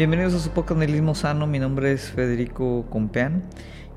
Bienvenidos 0.00 0.32
a 0.32 0.38
su 0.38 0.48
podcast 0.52 0.80
Sano. 1.14 1.46
Mi 1.46 1.58
nombre 1.58 1.92
es 1.92 2.10
Federico 2.12 2.86
Compeán 2.88 3.44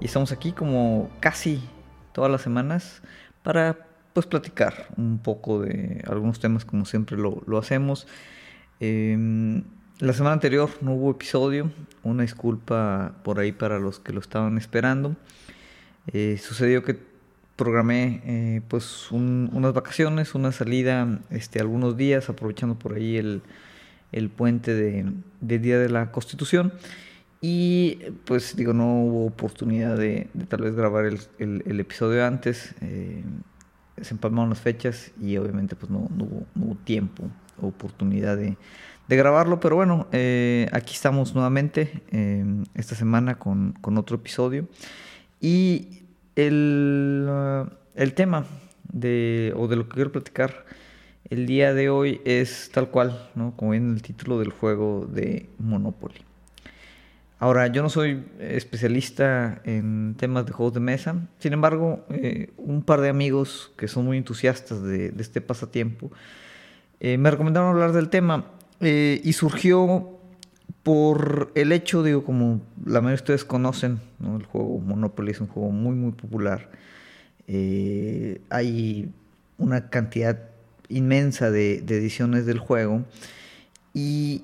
y 0.02 0.06
estamos 0.08 0.34
aquí 0.34 0.52
como 0.52 1.10
casi 1.22 1.64
todas 2.12 2.30
las 2.30 2.42
semanas 2.42 3.02
para 3.42 3.88
pues 4.12 4.26
platicar 4.26 4.88
un 4.98 5.20
poco 5.20 5.62
de 5.62 6.04
algunos 6.06 6.42
temas 6.42 6.66
como 6.66 6.84
siempre 6.84 7.16
lo, 7.16 7.58
hacemos. 7.58 8.06
Em, 8.82 9.64
la 10.00 10.12
semana 10.12 10.34
anterior 10.34 10.70
no 10.82 10.92
hubo 10.92 11.10
episodio, 11.10 11.72
una 12.04 12.24
disculpa 12.24 13.14
por 13.24 13.40
ahí 13.40 13.54
para 13.54 13.80
los 13.80 14.02
que 14.02 14.12
lo 14.12 14.20
estaban 14.20 14.58
esperando. 14.58 15.16
Eh, 16.12 16.38
sucedió 16.38 16.84
que 16.84 17.00
programé 17.56 18.22
eh, 18.26 18.62
pues 18.68 19.10
unas 19.10 19.72
vacaciones, 19.72 20.36
una 20.36 20.52
salida 20.52 21.22
este, 21.30 21.62
algunos 21.62 21.96
días, 21.96 22.28
aprovechando 22.28 22.78
por 22.78 22.96
ahí 22.96 23.16
el, 23.16 23.42
el 24.14 24.30
puente 24.30 24.74
de, 24.74 25.06
Día 25.42 25.78
de 25.78 25.90
la 25.90 26.12
Constitución. 26.12 26.74
Y 27.42 27.98
pues 28.26 28.56
digo, 28.56 28.72
no 28.72 29.02
hubo 29.04 29.26
oportunidad 29.26 29.98
de, 29.98 30.30
tal 30.48 30.62
vez 30.62 30.76
grabar 30.76 31.06
el, 31.06 31.80
episodio 31.80 32.26
antes. 32.26 32.74
Eh, 32.82 33.22
se 34.02 34.14
empalmaron 34.14 34.50
las 34.50 34.62
fechas 34.62 35.12
y 35.22 35.38
obviamente 35.38 35.76
pues 35.76 35.92
no, 35.92 36.10
hubo, 36.18 36.76
tiempo 36.86 37.24
o 37.62 37.68
oportunidad 37.68 38.38
de, 38.38 38.56
grabarlo. 39.10 39.60
Pero 39.60 39.76
bueno, 39.76 40.08
eh, 40.14 40.70
aquí 40.72 40.94
estamos 40.94 41.36
nuevamente 41.36 42.02
esta 42.76 42.96
semana 42.96 43.36
con, 43.36 43.74
con, 43.82 43.98
otro 43.98 44.16
episodio. 44.16 44.68
Y 45.42 46.04
el, 46.38 47.30
el 47.96 48.14
tema 48.14 48.46
de, 48.94 49.54
o 49.58 49.68
de 49.68 49.76
lo 49.76 49.90
que 49.90 49.96
quiero 49.96 50.12
platicar 50.12 50.66
el 51.30 51.46
día 51.46 51.74
de 51.74 51.90
hoy 51.90 52.22
es 52.26 52.70
tal 52.74 52.90
cual, 52.90 53.30
como 53.56 53.72
viene 53.72 53.94
el 53.94 54.02
título 54.02 54.40
del 54.40 54.52
juego 54.52 55.08
de 55.12 55.50
Monopoly. 55.60 56.22
Ahora, 57.40 57.68
yo 57.68 57.82
no 57.82 57.90
soy 57.90 58.24
especialista 58.40 59.62
en 59.66 60.16
temas 60.18 60.46
de 60.46 60.54
juegos 60.54 60.74
de 60.74 60.80
mesa, 60.80 61.28
sin 61.40 61.54
embargo, 61.54 62.06
eh, 62.10 62.52
un 62.58 62.84
par 62.84 63.02
de 63.02 63.10
amigos 63.10 63.72
que 63.78 63.88
son 63.88 64.06
muy 64.06 64.18
entusiastas 64.18 64.82
de, 64.82 65.14
este 65.18 65.42
pasatiempo 65.42 66.12
eh, 67.00 67.18
me 67.18 67.30
recomendaron 67.30 67.70
hablar 67.70 67.92
del 67.92 68.08
tema 68.08 68.46
eh, 68.80 69.20
y 69.26 69.34
surgió 69.34 70.14
por 70.84 71.52
el 71.56 71.74
hecho, 71.74 72.02
digo, 72.02 72.24
como 72.24 72.62
la 72.86 73.02
mayoría 73.02 73.18
de 73.18 73.24
ustedes 73.24 73.44
conocen, 73.44 74.00
el 74.22 74.46
juego 74.46 74.80
Monopoly 74.80 75.32
es 75.32 75.42
un 75.42 75.48
juego 75.48 75.70
muy, 75.70 75.96
muy 75.96 76.14
popular. 76.14 76.70
Eh, 77.48 78.42
hay 78.50 79.12
una 79.58 79.90
cantidad 79.90 80.40
inmensa 80.90 81.52
de, 81.52 81.78
ediciones 81.78 82.46
del 82.46 82.60
juego. 82.60 83.04
Y 83.94 84.44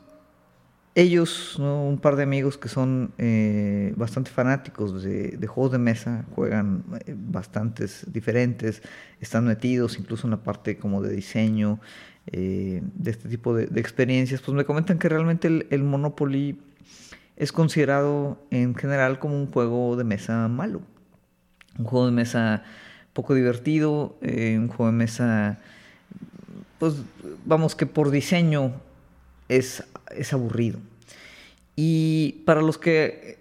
ellos, 0.96 1.58
un 1.58 2.00
par 2.02 2.16
de 2.16 2.24
amigos 2.24 2.58
que 2.58 2.68
son 2.68 3.14
eh, 3.18 3.94
bastante 3.96 4.32
fanáticos 4.32 5.04
de, 5.04 5.48
juegos 5.48 5.72
de 5.72 5.78
mesa, 5.78 6.26
juegan 6.36 6.84
eh, 7.06 7.16
bastantes 7.16 8.06
diferentes, 8.12 8.82
están 9.22 9.46
metidos 9.46 9.98
incluso 9.98 10.28
en 10.28 10.32
la 10.32 10.44
parte 10.44 10.78
como 10.78 11.02
de 11.02 11.16
diseño, 11.16 11.80
eh, 12.32 12.84
de 12.94 13.12
este 13.12 13.28
tipo 13.28 13.56
de, 13.56 13.80
experiencias, 13.80 14.42
pues 14.42 14.56
me 14.56 14.64
comentan 14.64 15.00
que 15.00 15.10
realmente 15.10 15.48
el, 15.48 15.84
Monopoly 15.84 16.60
es 17.38 17.52
considerado 17.52 18.38
en 18.52 18.76
general 18.76 19.18
como 19.18 19.36
un 19.36 19.48
juego 19.48 19.96
de 19.96 20.04
mesa 20.04 20.48
malo. 20.48 20.82
Un 21.80 21.86
juego 21.86 22.06
de 22.06 22.12
mesa 22.12 22.64
poco 23.14 23.34
divertido, 23.34 24.18
eh, 24.22 24.58
un 24.60 24.68
juego 24.68 24.92
de 24.92 24.98
mesa, 24.98 25.60
pues 26.78 26.96
vamos 27.46 27.76
que 27.76 27.86
por 27.86 28.12
diseño 28.12 28.74
es, 29.48 29.84
es 30.12 30.34
aburrido. 30.34 30.80
Y 31.76 32.44
para 32.46 32.62
los 32.62 32.78
que 32.78 33.40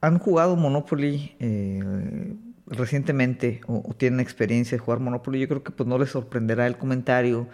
han 0.00 0.18
jugado 0.18 0.56
Monopoly 0.56 1.36
eh, 1.40 2.34
recientemente 2.66 3.60
o, 3.66 3.94
tienen 3.96 4.20
experiencia 4.20 4.76
de 4.76 4.84
jugar 4.84 5.00
Monopoly, 5.00 5.40
yo 5.40 5.48
creo 5.48 5.62
que 5.62 5.72
pues 5.72 5.88
no 5.88 5.98
les 5.98 6.10
sorprenderá 6.10 6.66
el 6.66 6.76
comentario 6.76 7.48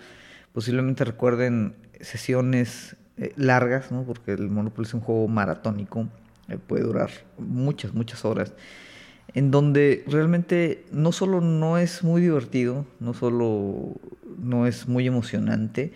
Posiblemente 0.55 1.03
recuerden 1.03 1.75
sesiones 2.01 2.95
eh, 3.17 3.33
largas, 3.35 3.91
¿no? 3.91 4.05
porque 4.05 4.31
el 4.31 4.51
Monopoly 4.51 4.87
es 4.87 4.95
un 4.95 5.01
juego 5.01 5.27
maratónico, 5.27 6.07
eh, 6.49 6.59
puede 6.65 6.85
durar 6.85 7.11
muchas, 7.39 7.93
muchas 7.93 8.25
horas, 8.25 8.53
en 9.35 9.51
donde 9.51 10.05
realmente 10.07 10.85
no 10.93 11.11
solo 11.11 11.41
no 11.41 11.77
es 11.77 12.05
muy 12.05 12.23
divertido, 12.23 12.87
no 13.01 13.15
solo 13.15 13.97
no 14.39 14.67
es 14.67 14.89
muy 14.89 15.07
emocionante, 15.07 15.93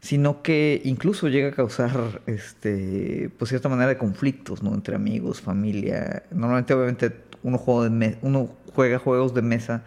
sino 0.00 0.42
que 0.42 0.80
incluso 0.84 1.28
llega 1.28 1.48
a 1.48 1.52
causar 1.52 2.22
este 2.26 3.30
pues 3.38 3.50
cierta 3.50 3.68
manera 3.68 3.88
de 3.88 3.98
conflictos 3.98 4.62
¿no? 4.62 4.74
entre 4.74 4.96
amigos, 4.96 5.40
familia. 5.40 6.24
Normalmente 6.30 6.74
obviamente 6.74 7.12
uno 7.42 7.58
juega, 7.58 8.16
uno 8.22 8.50
juega 8.74 8.98
juegos 8.98 9.34
de 9.34 9.42
mesa 9.42 9.82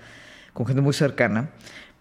con 0.54 0.66
gente 0.66 0.82
muy 0.82 0.94
cercana, 0.94 1.50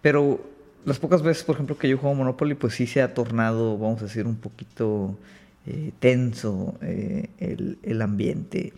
pero 0.01 0.39
las 0.85 0.99
pocas 0.99 1.23
veces, 1.23 1.43
por 1.43 1.55
ejemplo, 1.55 1.77
que 1.77 1.89
yo 1.89 1.97
juego 1.97 2.15
Monopoly, 2.15 2.53
pues 2.53 2.75
sí 2.75 2.85
se 2.87 3.01
ha 3.01 3.13
tornado, 3.13 3.77
vamos 3.77 4.01
a 4.01 4.05
decir, 4.05 4.27
un 4.27 4.35
poquito 4.35 5.17
eh, 5.65 5.91
tenso 5.99 6.75
eh, 6.81 7.29
el, 7.39 8.01
ambiente. 8.01 8.71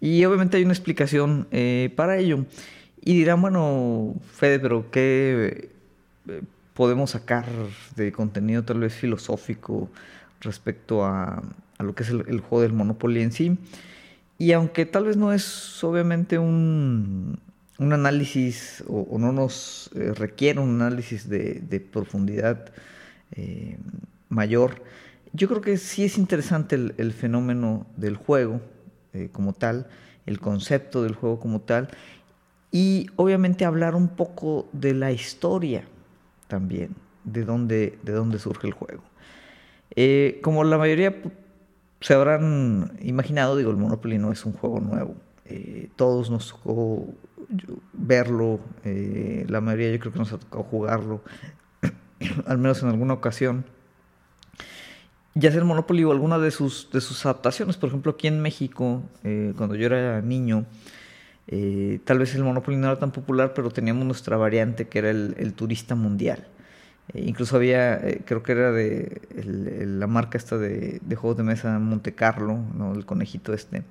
Y 0.00 0.22
obviamente 0.26 0.58
hay 0.58 0.64
una 0.64 0.74
explicación 0.74 1.48
eh, 1.50 1.90
para 1.96 2.18
ello. 2.18 2.44
Y 3.02 3.14
dirán, 3.14 3.40
bueno, 3.40 4.14
Fede, 4.34 4.60
pero 4.60 4.90
¿qué 4.90 5.70
podemos 6.76 7.10
sacar 7.10 7.46
de 7.96 8.12
contenido 8.12 8.62
tal 8.62 8.80
vez 8.80 8.94
filosófico 8.94 9.90
respecto 10.40 11.04
a, 11.04 11.42
lo 11.78 11.94
que 11.94 12.04
es 12.04 12.10
el, 12.10 12.24
el, 12.28 12.40
juego 12.40 12.62
del 12.62 12.72
Monopoly 12.72 13.22
en 13.22 13.32
sí? 13.32 13.58
Y 14.38 14.52
aunque 14.52 14.86
tal 14.86 15.06
vez 15.06 15.16
no 15.16 15.32
es 15.32 15.82
obviamente 15.82 16.38
un, 16.38 17.40
un 17.78 17.92
análisis 17.92 18.84
o, 18.88 19.18
no 19.18 19.32
nos 19.32 19.90
eh, 19.94 20.12
requiere 20.14 20.60
un 20.60 20.80
análisis 20.80 21.28
de, 21.28 21.88
profundidad 21.92 22.72
eh, 23.32 23.78
mayor, 24.28 24.82
yo 25.32 25.48
creo 25.48 25.60
que 25.60 25.76
sí 25.76 26.04
es 26.04 26.18
interesante 26.18 26.76
el, 26.76 27.12
fenómeno 27.12 27.86
del 27.96 28.16
juego 28.16 28.60
eh, 29.12 29.28
como 29.32 29.52
tal, 29.52 29.88
el 30.24 30.40
concepto 30.40 31.02
del 31.02 31.14
juego 31.14 31.38
como 31.40 31.60
tal, 31.60 31.88
y 32.70 33.08
obviamente 33.16 33.64
hablar 33.64 33.94
un 33.94 34.08
poco 34.08 34.68
de 34.72 34.94
la 34.94 35.12
historia 35.12 35.84
también, 36.48 36.96
de 37.24 37.44
dónde, 37.44 37.98
de 38.02 38.12
dónde 38.12 38.38
surge 38.38 38.66
el 38.66 38.72
juego. 38.72 39.02
como 40.42 40.64
la 40.64 40.78
mayoría 40.78 41.14
se 42.00 42.14
habrán 42.14 42.92
imaginado, 43.00 43.56
digo, 43.56 43.70
el 43.70 43.76
Monopoly 43.76 44.18
no 44.18 44.32
es 44.32 44.44
un 44.44 44.52
juego 44.52 44.80
nuevo. 44.80 45.14
todos 45.96 46.30
nos 46.30 46.48
tocó 46.48 47.06
verlo, 47.92 48.60
eh, 48.84 49.44
la 49.48 49.60
mayoría 49.60 49.92
yo 49.92 49.98
creo 49.98 50.12
que 50.12 50.18
nos 50.18 50.32
ha 50.32 50.38
tocado 50.38 50.64
jugarlo, 50.64 51.22
al 52.46 52.58
menos 52.58 52.82
en 52.82 52.88
alguna 52.88 53.14
ocasión. 53.14 53.64
Y 55.34 55.46
hacer 55.46 55.64
Monopoly 55.64 56.04
o 56.04 56.12
alguna 56.12 56.38
de 56.38 56.50
sus, 56.50 56.88
de 56.90 57.00
sus 57.02 57.26
adaptaciones. 57.26 57.76
Por 57.76 57.90
ejemplo, 57.90 58.12
aquí 58.12 58.26
en 58.26 58.40
México, 58.40 59.02
eh, 59.22 59.52
cuando 59.56 59.74
yo 59.74 59.86
era 59.86 60.22
niño, 60.22 60.64
eh, 61.48 62.00
tal 62.04 62.18
vez 62.18 62.34
el 62.34 62.44
Monopoly 62.44 62.76
no 62.76 62.88
era 62.88 62.98
tan 62.98 63.12
popular, 63.12 63.54
pero 63.54 63.70
teníamos 63.70 64.04
nuestra 64.04 64.36
variante 64.36 64.88
que 64.88 64.98
era 64.98 65.10
el, 65.10 65.52
turista 65.54 65.94
mundial. 65.94 66.46
incluso 67.14 67.56
había, 67.56 68.00
creo 68.24 68.42
que 68.42 68.52
era 68.52 68.72
de 68.72 69.20
la 69.86 70.06
marca 70.06 70.38
esta 70.38 70.58
de, 70.58 71.00
de, 71.02 71.16
juegos 71.16 71.36
de 71.36 71.44
mesa 71.44 71.78
Monte 71.78 72.14
Carlo, 72.14 72.58
¿no? 72.74 72.94
el 72.94 73.06
conejito 73.06 73.52
este. 73.52 73.82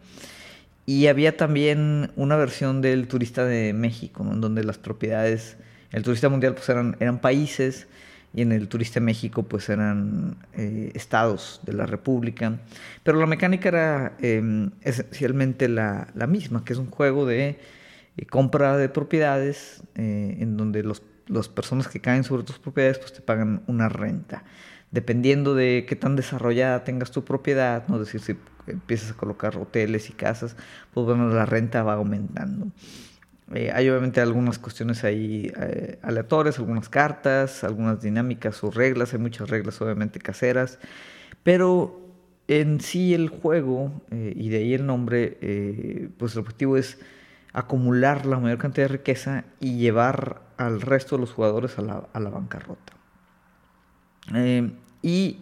Y 0.86 1.08
había 1.08 1.36
también 1.36 2.12
una 2.16 2.36
versión 2.36 2.82
del 2.82 3.08
turista 3.08 3.46
de 3.46 3.74
México, 3.74 4.24
en 4.32 4.40
donde 4.42 4.64
las 4.64 4.78
propiedades, 4.78 5.58
el 5.92 6.04
turista 6.04 6.30
mundial 6.30 6.54
pues 6.54 6.70
eran, 6.70 6.96
eran 7.00 7.20
países 7.20 7.88
y 8.36 8.42
en 8.42 8.52
el 8.52 8.68
turista 8.68 9.00
México 9.00 9.44
pues 9.44 9.70
eran 9.70 10.36
eh, 10.54 10.92
estados 10.94 11.62
de 11.64 11.72
la 11.72 11.86
República. 11.86 12.60
Pero 13.04 13.18
la 13.18 13.28
mecánica 13.28 13.70
era 13.70 14.18
em, 14.20 14.72
esencialmente 14.82 15.70
la, 15.70 16.12
misma, 16.28 16.66
que 16.66 16.74
es 16.74 16.80
un 16.80 16.92
juego 16.92 17.26
de 17.26 17.58
eh, 18.18 18.26
compra 18.26 18.76
de 18.76 18.90
propiedades 18.90 19.84
eh, 19.96 20.36
en 20.40 20.58
donde 20.58 20.84
los, 20.84 21.02
las 21.28 21.48
personas 21.48 21.88
que 21.88 22.02
caen 22.02 22.26
sobre 22.26 22.44
tus 22.44 22.60
propiedades 22.60 23.00
pues 23.00 23.14
te 23.14 23.22
pagan 23.22 23.64
una 23.68 23.88
renta. 23.88 24.44
Dependiendo 24.92 25.56
de 25.56 25.86
qué 25.88 25.96
tan 25.96 26.18
desarrollada 26.18 26.84
tengas 26.84 27.12
tu 27.12 27.24
propiedad, 27.24 27.88
¿no? 27.88 27.96
es 28.02 28.12
decir, 28.12 28.22
si 28.22 28.38
empiezas 28.70 29.12
a 29.12 29.14
colocar 29.14 29.56
hoteles 29.58 30.10
y 30.10 30.14
casas, 30.14 30.58
pues 30.94 31.06
bueno, 31.06 31.30
la 31.30 31.46
renta 31.46 31.84
va 31.84 31.94
aumentando. 31.94 32.68
Eh, 33.54 33.72
hay 33.72 33.90
obviamente 33.90 34.22
algunas 34.22 34.58
cuestiones 34.58 35.04
ahí 35.04 35.52
eh, 35.60 36.00
aleatorias, 36.02 36.58
algunas 36.58 36.90
cartas, 36.90 37.64
algunas 37.64 38.02
dinámicas 38.02 38.64
o 38.64 38.72
reglas, 38.72 39.14
hay 39.14 39.20
muchas 39.20 39.50
reglas 39.50 39.80
obviamente 39.82 40.20
caseras, 40.20 40.80
pero 41.44 42.02
en 42.48 42.82
sí 42.82 43.14
el 43.14 43.30
juego, 43.30 44.02
eh, 44.10 44.34
y 44.36 44.50
de 44.50 44.58
ahí 44.58 44.74
el 44.74 44.86
nombre, 44.86 46.10
pues 46.18 46.34
el 46.34 46.40
objetivo 46.40 46.78
es 46.78 47.00
acumular 47.54 48.26
la 48.26 48.40
mayor 48.40 48.58
cantidad 48.58 48.86
de 48.86 48.98
riqueza 48.98 49.46
y 49.60 49.78
llevar 49.78 50.42
al 50.58 50.82
resto 50.82 51.16
de 51.16 51.22
los 51.22 51.32
jugadores 51.32 51.78
a 51.78 51.82
la, 51.82 52.08
a 52.14 52.20
la 52.20 52.30
bancarrota. 52.30 52.94
y 55.02 55.40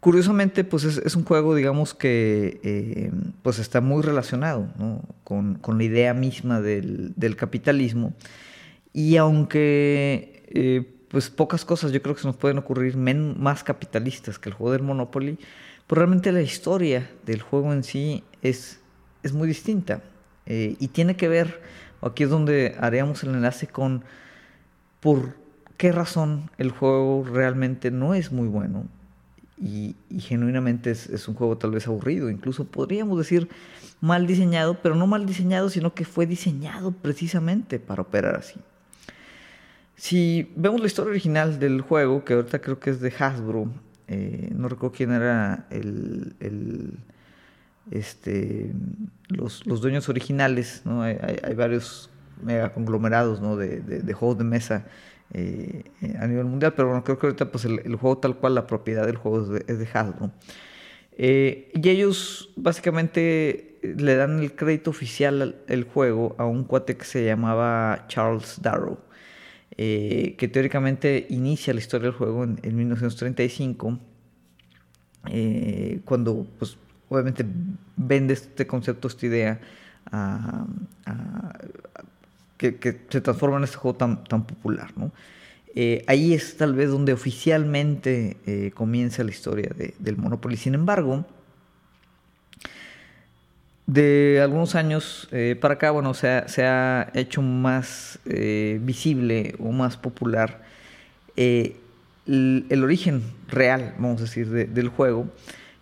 curiosamente, 0.00 0.64
pues 0.64 0.84
es, 0.84 1.16
un 1.16 1.24
juego, 1.24 1.54
digamos, 1.54 1.94
que 1.94 2.60
eh, 2.62 3.10
pues 3.42 3.58
está 3.58 3.80
muy 3.80 4.02
relacionado 4.02 4.68
con, 5.24 5.60
la 5.66 5.84
idea 5.84 6.14
misma 6.14 6.60
del, 6.60 7.36
capitalismo. 7.36 8.14
Y 8.92 9.16
aunque 9.16 10.44
eh, 10.48 10.98
pues 11.08 11.30
pocas 11.30 11.64
cosas 11.64 11.92
yo 11.92 12.02
creo 12.02 12.14
que 12.14 12.22
se 12.22 12.26
nos 12.26 12.36
pueden 12.36 12.58
ocurrir 12.58 12.96
más 12.96 13.64
capitalistas 13.64 14.38
que 14.38 14.48
el 14.48 14.54
juego 14.54 14.72
del 14.72 14.82
Monopoly, 14.82 15.38
pues 15.86 15.98
realmente 15.98 16.32
la 16.32 16.42
historia 16.42 17.10
del 17.24 17.40
juego 17.42 17.72
en 17.72 17.82
sí 17.82 18.24
es, 18.42 18.80
es 19.22 19.32
muy 19.32 19.48
distinta. 19.48 20.02
Eh, 20.46 20.76
y 20.78 20.88
tiene 20.88 21.16
que 21.16 21.28
ver, 21.28 21.60
aquí 22.00 22.24
es 22.24 22.30
donde 22.30 22.76
haríamos 22.80 23.22
el 23.22 23.30
enlace 23.30 23.66
con 23.66 24.04
por 25.00 25.36
qué 25.76 25.92
razón 25.92 26.50
el 26.58 26.70
juego 26.70 27.24
realmente 27.24 27.90
no 27.90 28.14
es 28.14 28.32
muy 28.32 28.48
bueno 28.48 28.86
y, 29.60 29.96
genuinamente 30.20 30.90
es, 30.90 31.28
un 31.28 31.34
juego 31.34 31.58
tal 31.58 31.72
vez 31.72 31.86
aburrido, 31.86 32.30
incluso 32.30 32.64
podríamos 32.64 33.18
decir 33.18 33.48
mal 34.00 34.26
diseñado, 34.26 34.78
pero 34.82 34.94
no 34.94 35.06
mal 35.06 35.26
diseñado, 35.26 35.70
sino 35.70 35.94
que 35.94 36.04
fue 36.04 36.26
diseñado 36.26 36.92
precisamente 36.92 37.78
para 37.78 38.02
operar 38.02 38.36
así. 38.36 38.60
Si 39.96 40.52
vemos 40.54 40.80
la 40.80 40.86
historia 40.86 41.10
original 41.10 41.58
del 41.58 41.80
juego, 41.80 42.24
que 42.24 42.34
ahorita 42.34 42.60
creo 42.60 42.78
que 42.78 42.90
es 42.90 43.00
de 43.00 43.12
Hasbro, 43.18 43.68
eh, 44.06 44.50
no 44.54 44.68
recuerdo 44.68 44.96
quién 44.96 45.12
era 45.12 45.66
el, 45.70 46.96
este, 47.90 48.72
los, 49.28 49.64
dueños 49.64 50.08
originales, 50.08 50.82
hay, 50.86 51.54
varios 51.54 52.10
mega 52.42 52.72
conglomerados 52.72 53.40
¿no? 53.40 53.56
de, 53.56 53.80
de, 53.80 54.12
juegos 54.12 54.38
de 54.38 54.44
mesa 54.44 54.86
eh, 55.34 55.84
a 56.18 56.26
nivel 56.26 56.46
mundial, 56.46 56.72
pero 56.74 56.88
bueno, 56.88 57.04
creo 57.04 57.18
que 57.18 57.26
ahorita 57.26 57.50
pues 57.50 57.64
el, 57.66 57.96
juego 57.96 58.18
tal 58.18 58.36
cual, 58.36 58.54
la 58.54 58.66
propiedad 58.66 59.04
del 59.06 59.16
juego 59.16 59.56
es 59.56 59.78
de, 59.78 59.88
Hasbro. 59.92 60.30
Eh, 61.18 61.70
y 61.74 61.88
ellos 61.88 62.50
básicamente 62.56 63.78
le 63.82 64.16
dan 64.16 64.38
el 64.38 64.54
crédito 64.54 64.90
oficial 64.90 65.56
al 65.68 65.84
juego 65.84 66.34
a 66.38 66.46
un 66.46 66.64
cuate 66.64 66.96
que 66.96 67.04
se 67.04 67.24
llamaba 67.24 68.06
Charles 68.08 68.60
Darrow, 68.62 68.98
eh, 69.76 70.34
que 70.38 70.48
teóricamente 70.48 71.26
inicia 71.28 71.74
la 71.74 71.80
historia 71.80 72.08
del 72.08 72.16
juego 72.16 72.44
en, 72.44 72.76
1935, 72.76 73.98
cuando 76.04 76.46
pues 76.58 76.78
obviamente 77.10 77.44
vende 77.96 78.34
este 78.34 78.66
concepto, 78.66 79.08
esta 79.08 79.26
idea 79.26 79.60
a, 80.10 80.66
que, 82.58 83.00
se 83.08 83.20
transforma 83.20 83.56
en 83.56 83.64
este 83.64 83.76
juego 83.76 83.96
tan, 83.96 84.24
tan 84.24 84.44
popular. 84.44 84.92
¿no? 84.96 85.12
Eh, 85.74 86.04
ahí 86.06 86.34
es 86.34 86.56
tal 86.56 86.74
vez 86.74 86.90
donde 86.90 87.12
oficialmente 87.12 88.36
eh, 88.46 88.72
comienza 88.74 89.22
la 89.24 89.30
historia 89.30 89.70
del 89.98 90.16
Monopoly. 90.16 90.56
Sin 90.56 90.74
embargo, 90.74 91.24
de 93.86 94.40
algunos 94.42 94.74
años 94.74 95.28
eh, 95.30 95.56
para 95.58 95.74
acá, 95.74 95.92
bueno, 95.92 96.14
se 96.14 96.28
ha, 96.28 96.48
se 96.48 96.64
ha 96.64 97.10
hecho 97.14 97.42
más 97.42 98.18
visible 98.24 99.54
o 99.58 99.72
más 99.72 99.96
popular 99.96 100.62
el, 102.28 102.82
origen 102.82 103.22
real, 103.48 103.94
vamos 103.98 104.20
a 104.20 104.24
decir, 104.24 104.48
del 104.48 104.88
juego, 104.88 105.28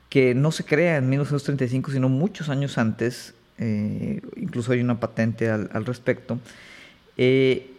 que 0.08 0.34
no 0.34 0.52
se 0.52 0.64
crea 0.64 0.99
en 0.99 1.08
1935, 1.08 1.90
sino 1.90 2.08
muchos 2.08 2.49
años 2.49 2.78
antes, 2.78 3.34
incluso 3.58 4.73
hay 4.73 4.81
una 4.81 5.00
patente 5.00 5.49
al, 5.50 5.87
respecto, 5.87 6.38
eh, 7.17 7.70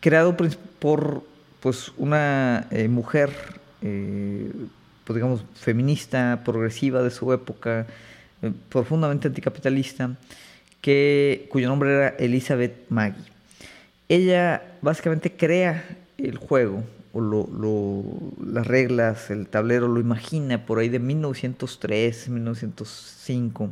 creado 0.00 0.36
por 0.36 1.22
pues, 1.60 1.92
una 1.96 2.66
eh, 2.70 2.88
mujer, 2.88 3.30
eh, 3.82 4.50
pues, 5.04 5.14
digamos, 5.14 5.44
feminista, 5.54 6.42
progresiva 6.44 7.02
de 7.02 7.10
su 7.10 7.32
época, 7.32 7.86
profundamente 8.68 9.28
anticapitalista, 9.28 10.16
que, 10.80 11.46
cuyo 11.50 11.68
nombre 11.68 11.92
era 11.92 12.08
Elizabeth 12.18 12.88
Maggie. 12.88 13.22
Ella 14.08 14.62
básicamente 14.80 15.30
crea 15.30 15.84
el 16.18 16.38
juego, 16.38 16.82
o 17.12 18.32
las 18.44 18.66
reglas, 18.66 19.30
el 19.30 19.46
tablero, 19.48 19.88
lo 19.88 20.00
imagina 20.00 20.64
por 20.64 20.78
ahí 20.78 20.88
de 20.88 20.98
1903, 21.00 22.28
1905. 22.28 23.70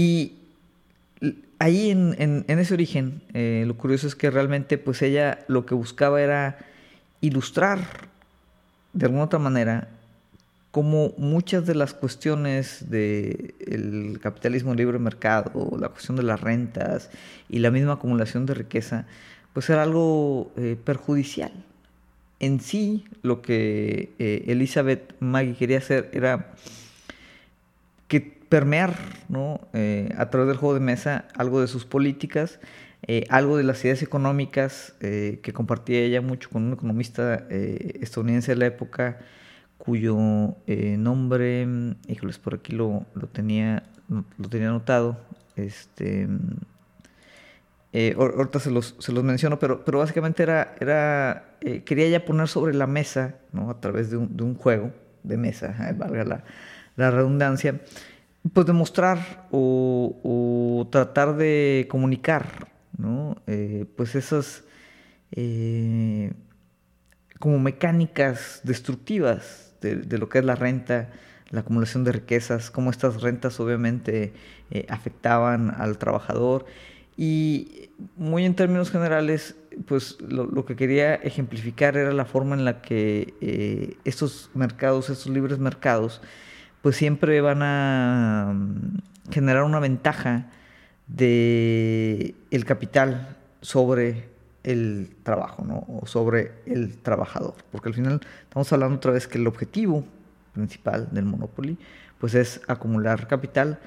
Y 0.00 0.32
ahí 1.58 1.90
en, 1.90 2.46
ese 2.48 2.72
origen, 2.72 3.20
eh, 3.34 3.64
lo 3.66 3.76
curioso 3.76 4.06
es 4.06 4.14
que 4.14 4.30
realmente 4.30 4.78
pues 4.78 5.02
ella 5.02 5.40
lo 5.46 5.66
que 5.66 5.74
buscaba 5.74 6.22
era 6.22 6.56
ilustrar 7.20 8.08
de 8.94 9.04
alguna 9.04 9.24
otra 9.24 9.38
manera 9.38 9.88
cómo 10.70 11.12
muchas 11.18 11.66
de 11.66 11.74
las 11.74 11.92
cuestiones 11.92 12.88
del 12.88 14.18
capitalismo 14.22 14.74
libre 14.74 14.98
mercado, 14.98 15.76
la 15.78 15.90
cuestión 15.90 16.16
de 16.16 16.22
las 16.22 16.40
rentas 16.40 17.10
y 17.50 17.58
la 17.58 17.70
misma 17.70 17.94
acumulación 17.94 18.46
de 18.46 18.54
riqueza, 18.54 19.04
pues 19.52 19.68
era 19.68 19.82
algo 19.82 20.50
eh, 20.56 20.78
perjudicial. 20.82 21.52
En 22.38 22.60
sí, 22.60 23.04
lo 23.20 23.42
que 23.42 24.14
eh, 24.18 24.44
Elizabeth 24.46 25.14
Maggie 25.20 25.56
quería 25.56 25.76
hacer 25.76 26.08
era 26.14 26.54
permear 28.50 28.96
¿no? 29.28 29.60
Eh, 29.72 30.12
a 30.18 30.28
través 30.28 30.48
del 30.48 30.58
juego 30.58 30.74
de 30.74 30.80
mesa 30.80 31.24
algo 31.34 31.62
de 31.62 31.68
sus 31.68 31.86
políticas, 31.86 32.60
eh, 33.06 33.24
algo 33.30 33.56
de 33.56 33.62
las 33.62 33.82
ideas 33.84 34.02
económicas 34.02 34.94
eh, 35.00 35.38
que 35.42 35.54
compartía 35.54 36.00
ella 36.00 36.20
mucho 36.20 36.50
con 36.50 36.64
un 36.64 36.74
economista 36.74 37.46
estadounidense 37.48 38.52
de 38.52 38.56
la 38.56 38.66
época, 38.66 39.20
cuyo 39.78 40.18
nombre, 40.66 41.66
híjoles, 42.08 42.38
por 42.38 42.56
aquí 42.56 42.72
lo, 42.72 43.06
lo, 43.14 43.28
tenía, 43.28 43.84
lo 44.08 44.48
tenía 44.50 44.68
anotado, 44.68 45.18
este, 45.56 46.28
ahorita 47.94 48.58
se 48.58 48.70
los, 48.70 48.96
se 48.98 49.12
los 49.12 49.24
menciono, 49.24 49.58
pero, 49.58 49.84
pero 49.84 50.00
básicamente 50.00 50.42
era, 50.42 50.74
era 50.80 51.56
quería 51.86 52.06
ella 52.06 52.24
poner 52.26 52.48
sobre 52.48 52.74
la 52.74 52.86
mesa, 52.86 53.36
¿no? 53.52 53.70
a 53.70 53.80
través 53.80 54.10
de 54.10 54.18
un, 54.18 54.36
de 54.36 54.42
un 54.42 54.54
juego 54.54 54.90
de 55.22 55.36
mesa, 55.38 55.94
valga 55.96 56.24
la, 56.24 56.44
la 56.96 57.10
redundancia, 57.10 57.80
pues 58.52 58.66
demostrar 58.66 59.46
o, 59.50 60.88
tratar 60.90 61.36
de 61.36 61.86
comunicar, 61.90 62.68
¿no? 62.96 63.36
Eh, 63.46 63.86
pues 63.96 64.14
esas 64.14 64.64
eh, 65.32 66.32
como 67.38 67.58
mecánicas 67.58 68.60
destructivas 68.64 69.74
de, 69.80 70.18
lo 70.18 70.28
que 70.28 70.38
es 70.38 70.44
la 70.44 70.56
renta, 70.56 71.10
la 71.50 71.60
acumulación 71.60 72.04
de 72.04 72.12
riquezas, 72.12 72.70
cómo 72.70 72.90
estas 72.90 73.22
rentas 73.22 73.60
obviamente 73.60 74.32
eh, 74.70 74.86
afectaban 74.88 75.74
al 75.76 75.98
trabajador 75.98 76.66
y 77.16 77.90
muy 78.16 78.44
en 78.44 78.54
términos 78.54 78.90
generales, 78.90 79.56
pues 79.86 80.18
lo, 80.20 80.46
lo, 80.46 80.64
que 80.64 80.76
quería 80.76 81.14
ejemplificar 81.14 81.96
era 81.96 82.12
la 82.12 82.24
forma 82.24 82.56
en 82.56 82.64
la 82.64 82.80
que 82.80 83.98
estos 84.04 84.50
mercados, 84.54 85.10
estos 85.10 85.30
libres 85.30 85.58
mercados, 85.58 86.22
pues 86.82 86.96
siempre 86.96 87.40
van 87.40 87.62
a 87.62 88.52
mm, 88.54 89.32
generar 89.32 89.64
una 89.64 89.80
ventaja 89.80 90.46
de 91.06 92.34
el 92.50 92.64
capital 92.64 93.36
sobre 93.60 94.28
el 94.62 95.10
trabajo, 95.22 95.64
¿no? 95.64 95.86
O 96.00 96.06
sobre 96.06 96.52
el 96.66 96.98
trabajador. 96.98 97.54
Porque 97.70 97.88
al 97.88 97.94
final 97.94 98.20
estamos 98.42 98.72
hablando 98.72 98.96
otra 98.96 99.12
vez 99.12 99.26
que 99.26 99.38
el 99.38 99.46
objetivo 99.46 100.04
principal 100.52 101.08
del 101.12 101.24
Monopoly, 101.24 101.78
pues 102.18 102.34
es 102.34 102.60
acumular 102.68 103.26
capital 103.26 103.78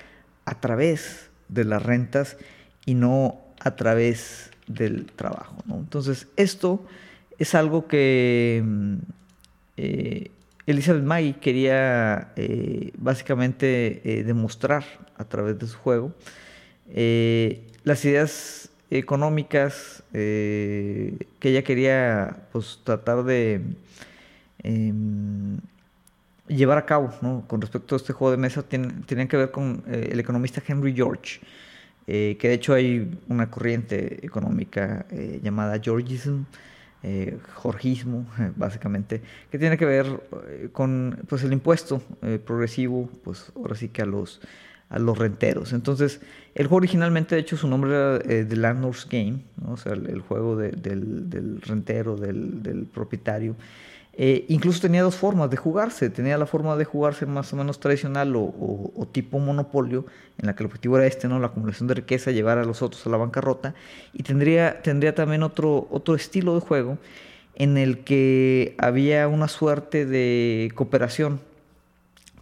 a 0.46 0.60
través 0.60 1.30
de 1.50 1.66
las 1.66 1.84
rentas 1.84 2.38
y 2.86 2.96
no 2.96 3.40
a 3.60 3.76
través 3.76 4.52
del 4.68 5.06
trabajo, 5.06 5.58
¿no? 5.66 5.78
Entonces, 5.78 6.28
esto 6.36 6.86
es 7.38 7.56
algo 7.56 7.88
que 7.88 8.62
mm, 8.66 8.96
eh, 9.78 10.32
Elizabeth 10.66 11.04
Maggie 11.04 11.36
quería 11.40 12.32
eh, 12.36 12.92
básicamente 12.98 14.02
eh, 14.04 14.24
demostrar 14.24 14.84
a 15.18 15.26
través 15.26 15.60
de 15.60 15.68
su 15.68 15.78
juego 15.78 16.14
eh, 16.90 17.64
las 17.84 18.04
ideas 18.06 18.70
económicas 18.90 20.04
que 20.12 21.18
ella 21.42 21.64
quería 21.64 22.38
pues, 22.52 22.80
tratar 22.84 23.24
de 23.24 23.62
em, 24.62 25.58
llevar 26.48 26.78
a 26.78 26.86
cabo 26.86 27.10
con 27.48 27.60
respecto 27.60 27.96
a 27.96 27.98
este 27.98 28.14
juego 28.14 28.32
de 28.32 28.38
mesa 28.38 28.62
tenían 28.62 29.28
que 29.28 29.38
ver 29.38 29.50
con 29.50 29.84
el 29.88 30.20
economista 30.20 30.62
Henry 30.66 30.94
George 30.94 31.40
que 32.06 32.38
de 32.40 32.54
hecho 32.54 32.76
hay 32.76 33.18
una 33.30 33.50
corriente 33.50 34.24
económica 34.24 35.08
llamada 35.42 35.80
Georgism 35.82 36.44
eh, 37.06 37.38
jorgismo, 37.56 38.26
básicamente, 38.56 39.22
que 39.52 39.60
tiene 39.60 39.78
que 39.78 39.86
ver 39.86 40.06
eh, 40.48 40.70
con 40.72 41.20
pues, 41.28 41.44
el 41.44 41.52
impuesto 41.52 42.02
eh, 42.22 42.40
progresivo, 42.44 43.10
pues 43.26 43.52
ahora 43.58 43.76
sí 43.76 43.90
que 43.90 44.04
a 44.04 44.06
los, 44.06 44.40
a 44.88 45.00
los 45.00 45.18
renteros. 45.18 45.74
Entonces, 45.74 46.22
el 46.56 46.68
juego 46.68 46.78
originalmente, 46.78 47.36
de 47.36 47.42
hecho, 47.42 47.58
su 47.58 47.68
nombre 47.68 47.92
era 47.92 48.20
The 48.20 48.56
Landlord's 48.56 49.06
Game, 49.10 49.42
o 49.68 49.76
sea, 49.76 49.92
el, 49.92 50.22
juego 50.22 50.56
del, 50.56 50.82
del, 50.82 51.62
rentero, 51.62 52.16
del, 52.16 52.64
del 52.64 52.86
propietario. 52.86 53.58
Eh, 54.16 54.46
incluso 54.48 54.80
tenía 54.80 55.02
dos 55.02 55.16
formas 55.16 55.50
de 55.50 55.58
jugarse. 55.58 56.10
Tenía 56.10 56.38
la 56.38 56.46
forma 56.46 56.76
de 56.76 56.86
jugarse 56.86 57.26
más 57.26 57.52
o 57.54 57.56
menos 57.56 57.80
tradicional 57.80 58.34
o, 58.36 59.08
tipo 59.12 59.40
monopolio, 59.40 60.06
en 60.38 60.48
la 60.48 60.56
que 60.56 60.64
el 60.64 60.68
objetivo 60.68 60.98
era 60.98 61.08
este, 61.08 61.28
¿no? 61.28 61.40
La 61.40 61.48
acumulación 61.48 61.88
de 61.88 61.96
riqueza, 61.96 62.32
llevar 62.32 62.58
a 62.58 62.66
los 62.66 62.82
otros 62.82 63.06
a 63.08 63.10
la 63.10 63.18
bancarrota. 63.18 63.74
Y 64.14 64.24
tendría, 64.24 64.82
tendría 64.82 65.16
también 65.16 65.44
otro, 65.44 65.88
otro 65.92 66.16
estilo 66.16 66.56
de 66.56 66.62
juego 66.62 66.98
en 67.56 67.78
el 67.78 68.00
que 68.00 68.76
había 68.80 69.28
una 69.28 69.48
suerte 69.48 70.06
de 70.06 70.72
cooperación 70.76 71.40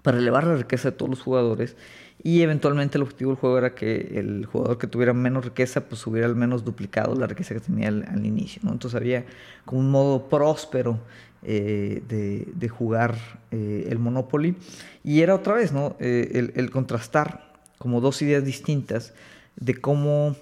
para 0.01 0.17
elevar 0.17 0.45
la 0.45 0.55
riqueza 0.55 0.91
de 0.91 0.97
todos 0.97 1.09
los 1.09 1.21
jugadores 1.21 1.75
y 2.23 2.41
eventualmente 2.41 2.97
el 2.97 3.03
objetivo 3.03 3.31
del 3.31 3.39
juego 3.39 3.57
era 3.57 3.73
que 3.73 4.13
el 4.19 4.45
jugador 4.45 4.77
que 4.77 4.87
tuviera 4.87 5.13
menos 5.13 5.43
riqueza 5.43 5.81
pues 5.81 6.05
hubiera 6.05 6.27
al 6.27 6.35
menos 6.35 6.63
duplicado 6.63 7.15
la 7.15 7.25
riqueza 7.25 7.55
que 7.55 7.61
tenía 7.61 7.87
al, 7.87 8.25
inicio. 8.25 8.61
¿no? 8.63 8.71
Entonces 8.71 8.95
había 8.95 9.25
como 9.65 9.81
un 9.81 9.89
modo 9.89 10.29
próspero 10.29 10.99
eh, 11.43 12.03
de, 12.07 12.69
jugar 12.69 13.17
eh, 13.51 13.88
el 13.89 14.00
Monopoly 14.00 14.55
y 15.03 15.21
era 15.21 15.36
otra 15.36 15.55
vez 15.55 15.71
¿no? 15.71 15.95
Eh, 16.00 16.51
el, 16.55 16.69
contrastar 16.69 17.53
como 17.77 18.00
dos 18.01 18.21
ideas 18.21 18.45
distintas 18.45 19.13
de 19.55 19.75
cómo 19.75 20.36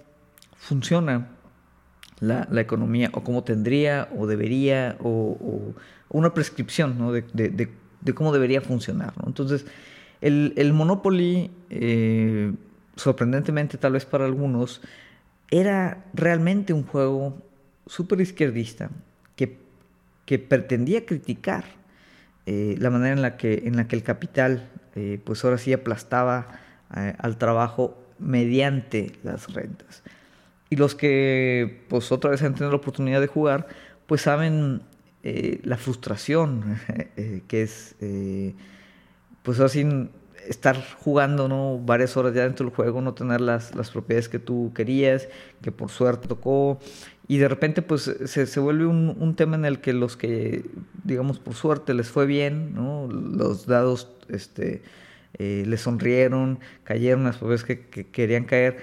funciona 0.57 1.29
la, 2.19 2.47
economía 2.59 3.09
o 3.13 3.23
cómo 3.23 3.43
tendría 3.43 4.09
o 4.17 4.27
debería 4.27 4.97
o, 5.01 5.73
una 6.09 6.33
prescripción 6.33 6.97
¿no? 6.97 7.11
de, 7.13 7.21
de, 7.33 8.13
cómo 8.13 8.33
debería 8.33 8.61
funcionar. 8.61 9.13
¿no? 9.17 9.27
Entonces 9.27 9.65
el, 10.21 10.73
Monopoly, 10.73 11.49
eh, 11.69 12.53
sorprendentemente 12.95 13.77
tal 13.77 13.93
vez 13.93 14.05
para 14.05 14.25
algunos, 14.25 14.81
era 15.49 16.05
realmente 16.13 16.73
un 16.73 16.83
juego 16.83 17.37
súper 17.87 18.21
izquierdista 18.21 18.89
que, 19.35 19.57
que, 20.29 20.37
pretendía 20.37 21.07
criticar 21.07 21.65
eh, 22.45 22.75
la 22.77 22.91
manera 22.91 23.13
en 23.13 23.21
la 23.23 23.35
que, 23.35 23.63
en 23.65 23.77
la 23.77 23.87
que 23.87 23.95
el 23.95 24.03
capital, 24.03 24.69
eh, 24.95 25.19
pues 25.23 25.43
ahora 25.43 25.57
sí 25.57 25.73
aplastaba 25.73 26.47
al 26.89 27.37
trabajo 27.37 27.97
mediante 28.17 29.11
las 29.23 29.53
rentas. 29.53 30.01
Y 30.71 30.75
los 30.75 30.95
que, 30.95 31.85
pues 31.87 32.11
otra 32.11 32.31
vez 32.31 32.41
han 32.41 32.53
tenido 32.53 32.71
la 32.71 32.77
oportunidad 32.77 33.21
de 33.21 33.27
jugar, 33.27 33.67
pues 34.07 34.21
saben 34.21 34.81
la 35.21 35.77
frustración 35.77 36.79
que 37.47 37.61
es 37.61 37.95
pues 39.43 39.59
así 39.59 39.85
estar 40.47 40.83
jugando 41.03 41.47
¿no? 41.47 41.79
varias 41.79 42.17
horas 42.17 42.33
ya 42.33 42.43
dentro 42.43 42.65
del 42.65 42.75
juego, 42.75 43.01
no 43.01 43.13
tener 43.13 43.39
las, 43.39 43.75
las 43.75 43.91
propiedades 43.91 44.29
que 44.29 44.39
tú 44.39 44.71
querías, 44.73 45.27
que 45.61 45.71
por 45.71 45.89
suerte 45.89 46.27
tocó, 46.27 46.79
y 47.29 47.37
de 47.37 47.47
repente 47.47 47.83
pues 47.83 48.11
se, 48.25 48.47
se 48.47 48.59
vuelve 48.59 48.87
un, 48.87 49.15
un, 49.19 49.35
tema 49.35 49.55
en 49.55 49.63
el 49.63 49.81
que 49.81 49.93
los 49.93 50.17
que, 50.17 50.65
digamos, 51.03 51.37
por 51.37 51.53
suerte 51.53 51.93
les 51.93 52.09
fue 52.09 52.25
bien, 52.25 52.73
los 52.75 53.67
dados 53.67 54.11
este, 54.29 54.81
eh, 55.37 55.63
les 55.67 55.81
sonrieron, 55.81 56.57
cayeron 56.83 57.25
las 57.25 57.37
propiedades 57.37 57.65
que, 57.65 58.07
querían 58.07 58.45
caer, 58.45 58.77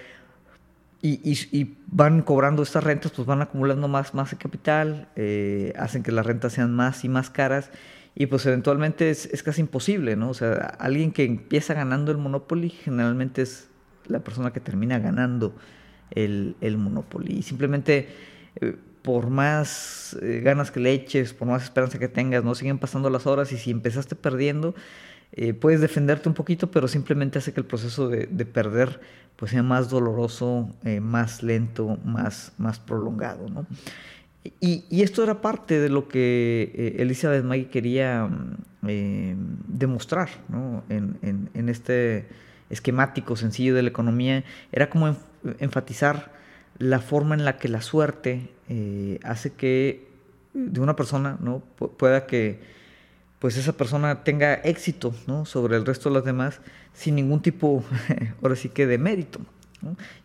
y, 1.03 1.19
y, 1.51 1.77
van 1.89 2.23
cobrando 2.23 2.63
estas 2.63 2.85
rentas, 2.85 3.11
pues 3.11 3.27
van 3.27 3.43
acumulando 3.43 3.89
más, 3.89 4.15
más 4.15 4.33
capital, 4.37 5.09
eh, 5.17 5.73
hacen 5.77 6.05
que 6.05 6.13
las 6.13 6.25
rentas 6.25 6.53
sean 6.53 6.73
más 6.73 7.05
y 7.05 7.09
más 7.09 7.31
caras, 7.31 7.73
y 8.15 8.27
pues 8.27 8.47
eventualmente 8.47 9.11
es, 9.11 9.27
es, 9.27 9.43
casi 9.43 9.61
imposible, 9.61 10.15
¿no? 10.15 10.31
O 10.31 10.35
sea, 10.35 10.77
alguien 10.79 11.11
que 11.11 11.25
empieza 11.25 11.75
ganando 11.75 12.13
el 12.13 12.19
Monopoly 12.19 12.71
generalmente 12.71 13.43
es 13.43 13.69
la 14.07 14.21
persona 14.21 14.53
que 14.53 14.61
termina 14.61 15.01
ganando 15.01 15.53
el, 16.13 16.55
el 16.61 16.79
Monopoly. 16.79 17.39
Y 17.39 17.43
simplemente 17.43 18.36
eh, 18.61 18.77
por 19.03 19.31
más 19.31 20.17
eh, 20.21 20.41
ganas 20.43 20.71
que 20.71 20.81
le 20.81 20.93
eches, 20.93 21.33
por 21.33 21.49
más 21.49 21.63
esperanza 21.63 21.99
que 21.99 22.09
tengas, 22.09 22.45
no 22.45 22.55
siguen 22.55 22.79
pasando 22.79 23.11
las 23.11 23.27
horas 23.27 23.53
y 23.53 23.57
si 23.57 23.71
empezaste 23.71 24.17
perdiendo, 24.17 24.75
eh, 25.33 25.55
puedes 25.55 25.81
defenderte 25.81 26.29
un 26.29 26.35
poquito, 26.35 26.71
pero 26.71 26.89
simplemente 26.89 27.39
hace 27.39 27.53
que 27.53 27.61
el 27.61 27.67
proceso 27.67 28.09
de, 28.09 28.27
de 28.27 28.47
perder 28.47 29.01
pues 29.37 29.51
sea 29.51 29.63
más 29.63 29.91
doloroso, 29.91 30.71
más 31.03 31.43
lento, 31.43 31.99
más, 32.05 32.53
más 32.57 32.79
prolongado, 32.79 33.51
¿no? 33.51 33.67
Y, 34.61 35.03
esto 35.03 35.23
era 35.23 35.41
parte 35.41 35.81
de 35.81 35.89
lo 35.89 36.09
que 36.09 36.73
eh, 36.75 36.97
Elizabeth 36.99 37.45
Maggie 37.45 37.69
quería 37.69 38.27
mm, 38.27 38.87
demostrar 39.69 40.29
en, 40.89 41.69
este 41.69 42.27
esquemático 42.71 43.37
sencillo 43.37 43.75
de 43.75 43.83
la 43.83 43.89
economía. 43.89 44.45
Era 44.73 44.91
como 44.91 45.17
enfatizar 45.59 46.33
la 46.79 47.01
forma 47.01 47.35
en 47.35 47.45
la 47.45 47.57
que 47.59 47.69
la 47.69 47.83
suerte 47.83 48.51
eh, 48.69 49.19
hace 49.23 49.53
que 49.53 50.07
de 50.55 50.81
una 50.81 50.97
persona 50.97 51.37
¿no? 51.41 51.61
pueda 51.61 52.27
que 52.27 52.61
pues 53.39 53.57
esa 53.57 53.75
persona 53.75 54.25
tenga 54.25 54.55
éxito 54.55 55.15
sobre 55.45 55.77
el 55.77 55.85
resto 55.85 56.09
de 56.09 56.15
las 56.17 56.25
demás 56.25 56.61
sin 56.95 57.15
ningún 57.15 57.43
tipo, 57.43 57.85
ahora 58.43 58.57
sí 58.57 58.71
que 58.71 58.87
de 58.87 58.99
mérito. 58.99 59.41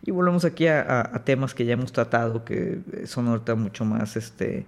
Y 0.04 0.10
volvemos 0.10 0.44
aquí 0.44 0.66
a, 0.66 1.22
temas 1.24 1.54
que 1.54 1.64
ya 1.64 1.74
hemos 1.74 1.92
tratado, 1.92 2.44
que 2.44 2.80
son 3.04 3.28
ahorita 3.28 3.54
mucho 3.54 3.84
más 3.84 4.16
este, 4.16 4.66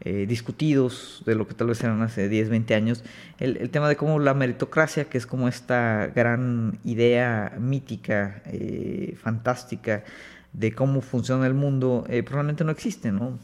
eh, 0.00 0.26
discutidos 0.26 1.22
de 1.24 1.34
lo 1.34 1.46
que 1.46 1.54
tal 1.54 1.68
vez 1.68 1.82
eran 1.82 2.02
hace 2.02 2.28
10, 2.28 2.50
20 2.50 2.74
años. 2.74 3.04
El, 3.38 3.70
tema 3.70 3.88
de 3.88 3.96
cómo 3.96 4.18
la 4.18 4.34
meritocracia, 4.34 5.04
que 5.04 5.16
es 5.16 5.26
como 5.26 5.48
esta 5.48 6.08
gran 6.14 6.78
idea 6.84 7.56
mítica, 7.58 8.42
eh, 8.46 9.16
fantástica, 9.22 10.04
de 10.52 10.72
cómo 10.74 11.00
funciona 11.00 11.46
el 11.46 11.54
mundo, 11.54 12.04
eh, 12.08 12.22
probablemente 12.22 12.64
no 12.64 12.70
existe, 12.70 13.12
¿no? 13.12 13.38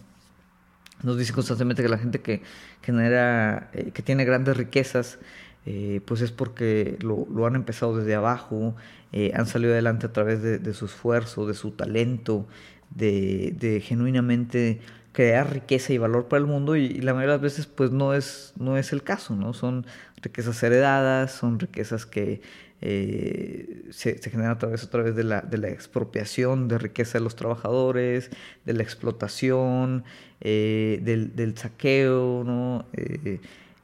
Nos 1.03 1.19
dice 1.19 1.33
constantemente 1.33 1.83
que 1.83 1.89
la 1.89 1.99
gente 1.99 2.21
que 2.21 2.43
genera, 2.83 3.71
que 3.93 4.03
tiene 4.03 4.25
grandes 4.25 4.57
riquezas, 4.57 5.19
eh, 5.67 6.03
pues 6.05 6.21
es 6.21 6.31
porque 6.31 6.99
lo, 7.01 7.47
han 7.47 7.55
empezado 7.55 7.97
desde 7.97 8.15
abajo, 8.15 8.75
eh, 9.13 9.33
han 9.35 9.47
salido 9.47 9.73
adelante 9.73 10.07
a 10.07 10.13
través 10.13 10.43
de, 10.43 10.75
su 10.75 10.85
esfuerzo, 10.85 11.47
de 11.47 11.55
su 11.55 11.71
talento, 11.71 12.47
de, 12.91 13.83
genuinamente 13.85 14.81
crear 15.13 15.53
riqueza 15.53 15.93
y 15.93 15.99
valor 15.99 16.27
para 16.29 16.41
el 16.41 16.47
mundo 16.47 16.77
y, 16.77 17.01
la 17.01 17.15
mayoría 17.15 17.33
de 17.33 17.39
las 17.39 17.43
veces 17.43 17.67
pues 17.67 17.93
no 17.93 18.15
es, 18.15 18.53
no 18.59 18.77
es 18.77 18.93
el 18.93 19.03
caso, 19.03 19.37
¿no? 19.37 19.55
Son 19.55 19.87
riquezas 20.21 20.63
heredadas, 20.63 21.33
son 21.33 21.59
riquezas 21.59 22.05
que 22.05 22.43
eh, 22.81 23.87
se, 23.91 24.19
generan 24.31 24.53
a 24.53 24.59
través, 24.59 24.85
a 24.85 24.91
través 24.91 25.17
de, 25.17 25.25
la, 25.25 25.41
de 25.41 25.59
la 25.59 25.69
expropiación 25.69 26.69
de 26.69 26.79
riqueza 26.79 27.19
de 27.19 27.25
los 27.25 27.37
trabajadores, 27.37 28.31
de 28.65 28.73
la 28.73 28.83
explotación, 28.83 30.05
del, 30.41 31.33
del, 31.35 31.57
saqueo, 31.57 32.45
¿no? 32.45 32.85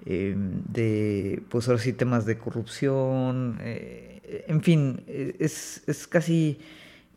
Eh, 0.07 0.35
de, 0.35 1.43
pues 1.51 1.69
ahora 1.69 1.81
sí, 1.81 1.93
temas 1.93 2.25
de 2.25 2.39
corrupción, 2.39 3.59
eh, 3.61 4.45
en 4.49 4.63
fin, 4.63 5.03
eh, 5.07 5.37
es, 5.39 5.83
es, 5.87 6.07
casi 6.07 6.59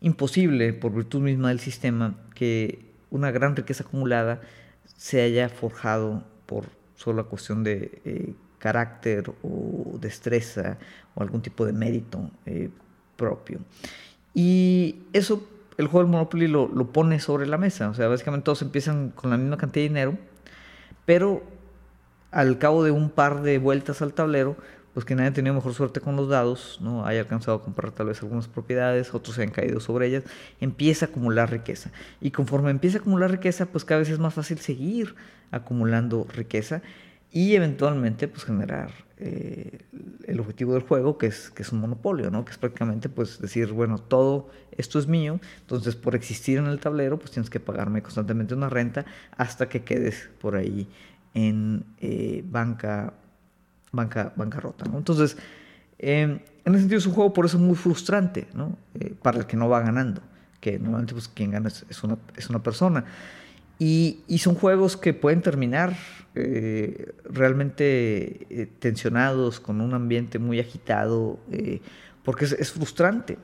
imposible, 0.02 0.74
por 0.74 0.92
virtud 0.94 1.22
misma 1.22 1.48
del 1.48 1.60
sistema, 1.60 2.14
que 2.34 2.80
una 3.10 3.30
gran 3.30 3.56
riqueza 3.56 3.84
acumulada 3.84 4.42
se 4.98 5.22
haya 5.22 5.48
forjado 5.48 6.24
por 6.44 6.66
solo 6.94 7.26
cuestión 7.28 7.64
de 7.64 8.34
carácter 8.64 9.30
o 9.42 9.98
destreza 10.00 10.78
o 11.14 11.22
algún 11.22 11.42
tipo 11.42 11.66
de 11.66 11.74
mérito 11.74 12.30
propio. 13.14 13.58
Y 14.32 15.02
eso 15.12 15.46
el 15.76 15.86
juego 15.88 16.04
del 16.04 16.12
Monopoly 16.12 16.48
lo, 16.48 16.68
lo, 16.68 16.90
pone 16.90 17.20
sobre 17.20 17.46
la 17.46 17.58
mesa. 17.58 17.90
O 17.90 17.94
sea, 17.94 18.08
básicamente 18.08 18.46
todos 18.46 18.62
empiezan 18.62 19.10
con 19.10 19.28
la 19.28 19.36
misma 19.36 19.58
cantidad 19.58 19.82
de 19.82 19.88
dinero, 19.88 20.18
pero 21.04 21.42
al 22.30 22.56
cabo 22.58 22.82
de 22.82 22.90
un 22.90 23.10
par 23.10 23.42
de 23.42 23.58
vueltas 23.58 24.00
al 24.00 24.14
tablero, 24.14 24.56
pues 24.94 25.04
que 25.04 25.14
nadie 25.14 25.28
ha 25.28 25.32
tenido 25.34 25.54
mejor 25.54 25.74
suerte 25.74 26.00
con 26.00 26.16
los 26.16 26.30
dados, 26.30 26.78
¿no? 26.80 27.04
haya 27.04 27.20
alcanzado 27.20 27.58
a 27.58 27.62
comprar 27.62 27.90
tal 27.90 28.06
vez 28.06 28.22
algunas 28.22 28.48
propiedades, 28.48 29.12
otros 29.12 29.36
se 29.36 29.42
han 29.42 29.50
caído 29.50 29.78
sobre 29.78 30.06
ellas, 30.06 30.24
empieza 30.58 31.04
a 31.04 31.08
acumular 31.10 31.50
riqueza. 31.50 31.90
Y 32.22 32.30
conforme 32.30 32.70
empieza 32.70 32.96
a 32.96 33.00
acumular 33.02 33.30
riqueza, 33.30 33.66
pues 33.66 33.84
cada 33.84 33.98
vez 33.98 34.08
es 34.08 34.18
más 34.18 34.32
fácil 34.32 34.58
seguir 34.58 35.16
acumulando 35.50 36.26
riqueza 36.32 36.80
y 37.34 37.56
eventualmente 37.56 38.28
pues 38.28 38.44
generar 38.44 38.92
eh, 39.18 39.80
el 40.28 40.38
objetivo 40.38 40.74
del 40.74 40.82
juego, 40.82 41.18
que 41.18 41.26
es, 41.26 41.50
que 41.50 41.62
es 41.62 41.72
un 41.72 41.80
monopolio, 41.80 42.30
¿no? 42.30 42.44
que 42.44 42.52
es 42.52 42.58
prácticamente 42.58 43.08
pues 43.08 43.40
decir, 43.40 43.72
bueno, 43.72 43.98
todo 43.98 44.50
esto 44.70 45.00
es 45.00 45.08
mío, 45.08 45.40
entonces 45.62 45.96
por 45.96 46.14
existir 46.14 46.58
en 46.58 46.66
el 46.66 46.78
tablero, 46.78 47.18
pues 47.18 47.32
tienes 47.32 47.50
que 47.50 47.58
pagarme 47.58 48.02
constantemente 48.02 48.54
una 48.54 48.68
renta 48.68 49.04
hasta 49.36 49.68
que 49.68 49.82
quedes 49.82 50.30
por 50.40 50.54
ahí 50.54 50.88
en 51.34 51.84
eh, 52.00 52.44
banca, 52.46 53.14
banca, 53.90 54.32
bancarrota. 54.36 54.84
Entonces, 54.94 55.36
em, 55.98 56.38
en 56.64 56.72
ese 56.72 56.82
sentido 56.82 56.98
es 56.98 57.06
un 57.06 57.14
juego 57.14 57.32
por 57.32 57.46
eso 57.46 57.58
muy 57.58 57.74
frustrante 57.74 58.46
¿no? 58.54 58.78
Eh, 58.94 59.12
para 59.20 59.38
el 59.38 59.46
que 59.46 59.56
no 59.56 59.68
va 59.68 59.80
ganando, 59.80 60.22
que 60.60 60.78
normalmente 60.78 61.14
pues, 61.14 61.26
quien 61.26 61.50
gana 61.50 61.68
es, 61.68 62.04
una, 62.04 62.16
es 62.36 62.48
una 62.48 62.62
persona. 62.62 63.04
Y, 63.78 64.22
y, 64.28 64.38
son 64.38 64.54
juegos 64.54 64.96
que 64.96 65.14
pueden 65.14 65.42
terminar 65.42 65.96
eh, 66.34 67.12
realmente 67.24 68.70
tensionados, 68.78 69.58
con 69.58 69.80
un 69.80 69.94
ambiente 69.94 70.38
muy 70.38 70.60
agitado, 70.60 71.40
porque 72.24 72.44
es, 72.44 72.72
frustrante. 72.72 73.36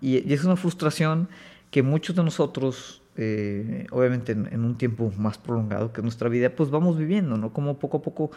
Y, 0.00 0.32
es 0.32 0.44
una 0.44 0.56
frustración 0.56 1.28
que 1.70 1.82
muchos 1.82 2.14
de 2.14 2.22
nosotros 2.22 3.02
eh, 3.20 3.88
obviamente 3.90 4.30
en, 4.30 4.64
un 4.64 4.78
tiempo 4.78 5.12
más 5.18 5.38
prolongado 5.38 5.92
que 5.92 6.02
nuestra 6.02 6.28
vida, 6.28 6.50
pues 6.50 6.70
vamos 6.70 6.96
viviendo, 6.96 7.36
¿no? 7.36 7.52
Como 7.52 7.76
poco 7.76 7.96
a 7.96 8.02
poco 8.02 8.30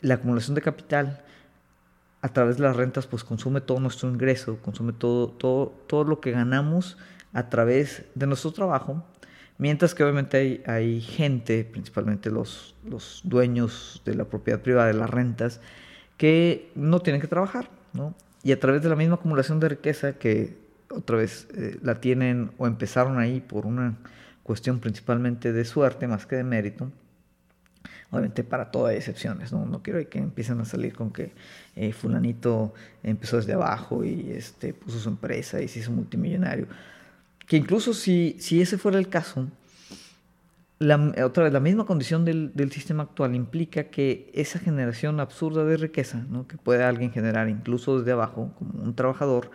la 0.00 0.14
acumulación 0.14 0.54
de 0.54 0.62
capital 0.62 1.22
a 2.22 2.30
través 2.30 2.56
de 2.56 2.62
las 2.62 2.74
rentas, 2.74 3.06
pues 3.06 3.24
consume 3.24 3.60
todo 3.60 3.78
nuestro 3.78 4.08
ingreso, 4.08 4.58
consume 4.62 4.94
todo, 4.94 5.28
todo, 5.28 5.68
todo 5.86 6.04
lo 6.04 6.20
que 6.22 6.30
ganamos 6.30 6.96
a 7.34 7.50
través 7.50 8.06
de 8.14 8.26
nuestro 8.26 8.52
trabajo, 8.52 9.04
mientras 9.58 9.94
que 9.94 10.02
obviamente 10.02 10.36
hay, 10.36 10.62
hay 10.66 11.00
gente, 11.00 11.64
principalmente 11.64 12.30
los, 12.30 12.74
los 12.84 13.20
dueños 13.24 14.02
de 14.04 14.14
la 14.14 14.24
propiedad 14.24 14.60
privada 14.60 14.88
de 14.88 14.94
las 14.94 15.10
rentas, 15.10 15.60
que 16.16 16.70
no 16.74 17.00
tienen 17.00 17.20
que 17.20 17.28
trabajar, 17.28 17.68
¿no? 17.92 18.14
Y 18.42 18.52
a 18.52 18.60
través 18.60 18.82
de 18.82 18.88
la 18.88 18.96
misma 18.96 19.16
acumulación 19.16 19.60
de 19.60 19.68
riqueza 19.68 20.14
que 20.14 20.56
otra 20.90 21.16
vez 21.16 21.48
eh, 21.54 21.78
la 21.82 22.00
tienen 22.00 22.52
o 22.58 22.66
empezaron 22.66 23.18
ahí 23.18 23.40
por 23.40 23.66
una 23.66 23.96
cuestión 24.42 24.78
principalmente 24.78 25.52
de 25.52 25.64
suerte 25.64 26.06
más 26.06 26.26
que 26.26 26.36
de 26.36 26.44
mérito, 26.44 26.90
obviamente 28.10 28.44
para 28.44 28.70
todas 28.70 28.92
hay 28.92 28.98
excepciones, 28.98 29.52
¿no? 29.52 29.66
no 29.66 29.82
quiero 29.82 30.08
que 30.08 30.18
empiecen 30.18 30.60
a 30.60 30.64
salir 30.64 30.94
con 30.94 31.12
que 31.12 31.32
eh, 31.74 31.92
fulanito 31.92 32.72
empezó 33.02 33.36
desde 33.36 33.54
abajo 33.54 34.04
y 34.04 34.30
este, 34.30 34.72
puso 34.72 34.98
su 34.98 35.08
empresa 35.08 35.60
y 35.60 35.68
se 35.68 35.80
hizo 35.80 35.90
multimillonario. 35.90 36.68
Que 37.46 37.56
incluso 37.56 37.94
si, 37.94 38.36
si 38.38 38.60
ese 38.60 38.76
fuera 38.76 38.98
el 38.98 39.08
caso, 39.08 39.48
la, 40.78 41.14
otra 41.24 41.44
vez, 41.44 41.52
la 41.52 41.60
misma 41.60 41.86
condición 41.86 42.24
del, 42.24 42.52
del, 42.54 42.70
sistema 42.70 43.04
actual 43.04 43.34
implica 43.34 43.84
que 43.84 44.30
esa 44.34 44.58
generación 44.58 45.20
absurda 45.20 45.64
de 45.64 45.76
riqueza, 45.76 46.26
¿no? 46.28 46.46
que 46.46 46.58
puede 46.58 46.84
alguien 46.84 47.12
generar 47.12 47.48
incluso 47.48 47.98
desde 47.98 48.12
abajo, 48.12 48.52
como 48.58 48.82
un 48.82 48.94
trabajador, 48.94 49.50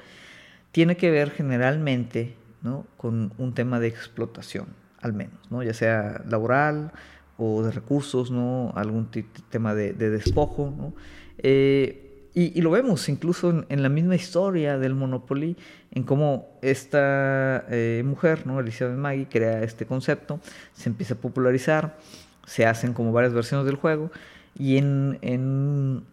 tiene 0.72 0.98
que 0.98 1.12
ver 1.12 1.32
generalmente 1.32 2.36
¿no? 2.64 2.88
con 2.98 3.34
un 3.38 3.54
tema 3.54 3.80
de 3.80 3.88
explotación, 3.88 4.68
al 5.00 5.14
menos, 5.14 5.52
¿no? 5.52 5.62
ya 5.62 5.74
sea 5.74 6.24
laboral 6.28 6.92
o 7.38 7.62
de 7.64 7.72
recursos, 7.72 8.32
¿no? 8.32 8.72
algún 8.76 9.10
tema 9.50 9.76
de, 9.76 9.94
despojo. 9.94 10.94
Eh, 11.38 12.01
y, 12.34 12.62
lo 12.62 12.72
vemos 12.72 13.10
incluso 13.10 13.66
en, 13.68 13.84
la 13.84 13.90
misma 13.90 14.16
historia 14.16 14.78
del 14.78 14.96
Monopoly, 14.96 15.58
en 15.92 16.04
cómo 16.04 16.58
esta 16.62 17.66
eh, 17.70 18.04
mujer, 18.06 18.48
¿no? 18.48 18.60
Elizabeth 18.60 18.98
Maggie, 18.98 19.28
crea 19.30 19.64
este 19.64 19.86
concepto, 19.86 20.40
se 20.74 20.90
empieza 20.90 21.16
a 21.16 21.18
popularizar, 21.18 21.98
se 22.46 22.66
hacen 22.66 22.94
como 22.94 23.12
varias 23.12 23.34
versiones 23.34 23.66
del 23.66 23.76
juego, 23.76 24.12
y 24.58 24.78
en, 24.78 25.20
en 25.22 26.04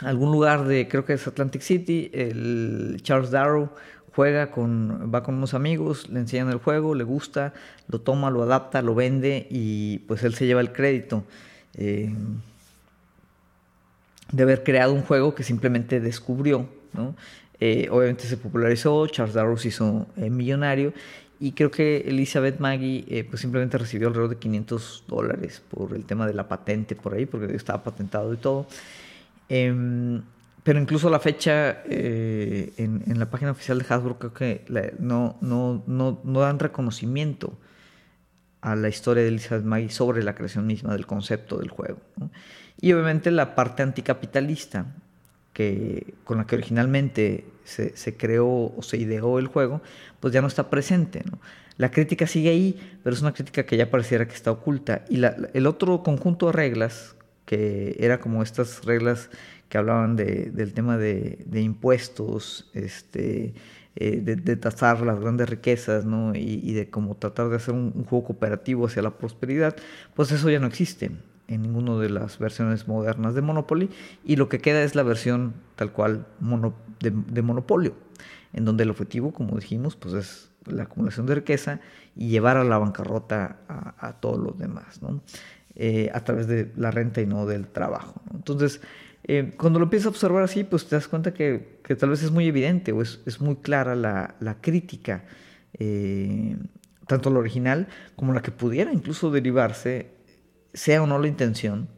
algún 0.00 0.30
lugar 0.30 0.64
de, 0.64 0.88
creo 0.88 1.04
que 1.04 1.14
es 1.14 1.26
Atlantic 1.26 1.62
City, 1.62 2.10
el 2.12 2.98
Charles 3.02 3.30
Darrow 3.30 3.70
juega 4.14 4.50
con, 4.50 5.10
va 5.12 5.22
con 5.22 5.36
unos 5.36 5.54
amigos, 5.54 6.08
le 6.08 6.20
enseñan 6.20 6.50
el 6.50 6.58
juego, 6.58 6.94
le 6.94 7.04
gusta, 7.04 7.52
lo 7.88 8.00
toma, 8.00 8.30
lo 8.30 8.42
adapta, 8.42 8.80
lo 8.82 8.94
vende 8.94 9.46
y 9.50 9.98
pues 10.00 10.22
él 10.22 10.34
se 10.34 10.46
lleva 10.46 10.60
el 10.60 10.72
crédito. 10.72 11.24
Eh, 11.74 12.14
de 14.34 14.42
haber 14.42 14.64
creado 14.64 14.92
un 14.92 15.02
juego 15.02 15.34
que 15.34 15.44
simplemente 15.44 16.00
descubrió. 16.00 16.68
Eh, 17.60 17.88
obviamente 17.90 18.24
se 18.24 18.36
popularizó, 18.36 19.06
Charles 19.06 19.34
Darrow 19.34 19.56
se 19.56 19.68
hizo 19.68 20.08
eh, 20.16 20.28
millonario 20.28 20.92
y 21.38 21.52
creo 21.52 21.70
que 21.70 21.98
Elizabeth 21.98 22.58
Maggie 22.58 23.04
eh, 23.08 23.24
pues 23.24 23.40
simplemente 23.40 23.78
recibió 23.78 24.08
alrededor 24.08 24.30
de 24.30 24.36
500 24.36 25.04
dólares 25.06 25.62
por 25.70 25.94
el 25.94 26.04
tema 26.04 26.26
de 26.26 26.34
la 26.34 26.48
patente 26.48 26.96
por 26.96 27.14
ahí, 27.14 27.26
porque 27.26 27.54
estaba 27.54 27.84
patentado 27.84 28.34
y 28.34 28.36
todo. 28.36 28.66
Em, 29.48 30.22
pero 30.64 30.80
incluso 30.80 31.10
la 31.10 31.20
fecha 31.20 31.82
en, 31.84 33.02
en, 33.06 33.18
la 33.18 33.30
página 33.30 33.50
oficial 33.50 33.78
de 33.78 33.84
Hasbro 33.86 34.18
creo 34.18 34.32
que 34.32 34.64
no, 34.98 35.36
no, 35.42 35.84
no, 35.86 36.20
no, 36.24 36.40
dan 36.40 36.58
reconocimiento 36.58 37.52
a 38.62 38.74
la 38.74 38.88
historia 38.88 39.22
de 39.22 39.28
Elizabeth 39.28 39.64
Maggie 39.64 39.90
sobre 39.90 40.24
la 40.24 40.34
creación 40.34 40.66
misma 40.66 40.92
del 40.94 41.06
concepto 41.06 41.58
del 41.58 41.68
juego. 41.68 42.00
Y 42.80 42.92
obviamente 42.92 43.30
la 43.30 43.54
parte 43.54 43.82
anticapitalista, 43.82 44.86
que, 45.52 46.14
con 46.24 46.38
la 46.38 46.46
que 46.46 46.56
originalmente 46.56 47.46
se, 47.64 47.96
se, 47.96 48.16
creó 48.16 48.74
o 48.76 48.82
se 48.82 48.98
ideó 48.98 49.38
el 49.38 49.46
juego, 49.46 49.80
pues 50.20 50.34
ya 50.34 50.42
no 50.42 50.48
está 50.48 50.68
presente. 50.68 51.22
La 51.76 51.90
crítica 51.90 52.26
sigue 52.26 52.50
ahí, 52.50 52.98
pero 53.02 53.14
es 53.14 53.22
una 53.22 53.32
crítica 53.32 53.64
que 53.64 53.76
ya 53.76 53.90
pareciera 53.90 54.26
que 54.28 54.34
está 54.34 54.50
oculta. 54.50 55.04
Y 55.08 55.16
la, 55.16 55.36
el 55.54 55.66
otro 55.66 56.02
conjunto 56.02 56.46
de 56.46 56.52
reglas, 56.52 57.16
que 57.46 57.96
era 57.98 58.20
como 58.20 58.42
estas 58.42 58.84
reglas 58.84 59.30
que 59.68 59.78
hablaban 59.78 60.16
de, 60.16 60.50
del 60.50 60.72
tema 60.72 60.98
de, 60.98 61.38
de 61.46 61.60
impuestos, 61.62 62.70
este, 62.74 63.54
eh, 63.96 64.20
de, 64.20 64.56
tasar 64.56 65.00
las 65.00 65.20
grandes 65.20 65.48
riquezas 65.48 66.04
¿no? 66.04 66.34
y, 66.34 66.60
y, 66.62 66.74
de 66.74 66.90
cómo 66.90 67.16
tratar 67.16 67.48
de 67.48 67.56
hacer 67.56 67.74
un, 67.74 67.92
un, 67.94 68.04
juego 68.04 68.26
cooperativo 68.26 68.86
hacia 68.86 69.02
la 69.02 69.16
prosperidad, 69.18 69.76
pues 70.14 70.32
eso 70.32 70.50
ya 70.50 70.58
no 70.58 70.66
existe 70.66 71.12
en 71.48 71.62
ninguna 71.62 71.96
de 71.98 72.10
las 72.10 72.38
versiones 72.38 72.88
modernas 72.88 73.34
de 73.34 73.42
Monopoly 73.42 73.90
y 74.24 74.36
lo 74.36 74.48
que 74.48 74.58
queda 74.58 74.82
es 74.82 74.94
la 74.94 75.02
versión 75.02 75.54
tal 75.76 75.92
cual 75.92 76.26
de, 77.00 77.42
Monopolio, 77.42 77.94
en 78.52 78.64
donde 78.64 78.84
el 78.84 78.90
objetivo, 78.90 79.32
como 79.32 79.56
dijimos, 79.56 79.96
pues 79.96 80.14
es 80.14 80.50
la 80.66 80.84
acumulación 80.84 81.26
de 81.26 81.34
riqueza 81.34 81.80
y 82.16 82.28
llevar 82.28 82.56
a 82.56 82.64
la 82.64 82.78
bancarrota 82.78 83.58
a, 83.68 84.12
todos 84.20 84.38
los 84.38 84.58
demás, 84.58 85.02
¿no? 85.02 85.22
Eh, 85.76 86.10
a 86.14 86.20
través 86.22 86.46
de 86.46 86.72
la 86.76 86.92
renta 86.92 87.20
y 87.20 87.26
no 87.26 87.46
del 87.46 87.66
trabajo. 87.66 88.22
Entonces, 88.32 88.80
eh, 89.24 89.52
cuando 89.56 89.80
lo 89.80 89.86
empiezas 89.86 90.06
a 90.06 90.10
observar 90.10 90.44
así, 90.44 90.62
pues 90.62 90.86
te 90.86 90.94
das 90.94 91.08
cuenta 91.08 91.34
que, 91.34 91.80
que 91.82 91.96
tal 91.96 92.10
vez 92.10 92.22
es 92.22 92.30
muy 92.30 92.46
evidente 92.46 92.92
o 92.92 93.02
es, 93.02 93.20
es 93.26 93.40
muy 93.40 93.56
clara 93.56 93.96
la, 93.96 94.36
la 94.38 94.60
crítica, 94.60 95.24
eh, 95.74 96.56
tanto 97.06 97.30
la 97.30 97.40
original 97.40 97.88
como 98.16 98.32
la 98.32 98.40
que 98.40 98.52
pudiera 98.52 98.92
incluso 98.92 99.30
derivarse 99.30 100.13
sea 100.74 101.02
o 101.02 101.06
no 101.06 101.18
la 101.18 101.28
intención 101.28 101.88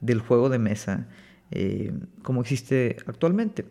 del 0.00 0.20
juego 0.20 0.48
de 0.48 0.58
mesa 0.58 1.06
eh, 1.50 1.92
como 2.22 2.42
existe 2.42 2.96
actualmente. 3.06 3.64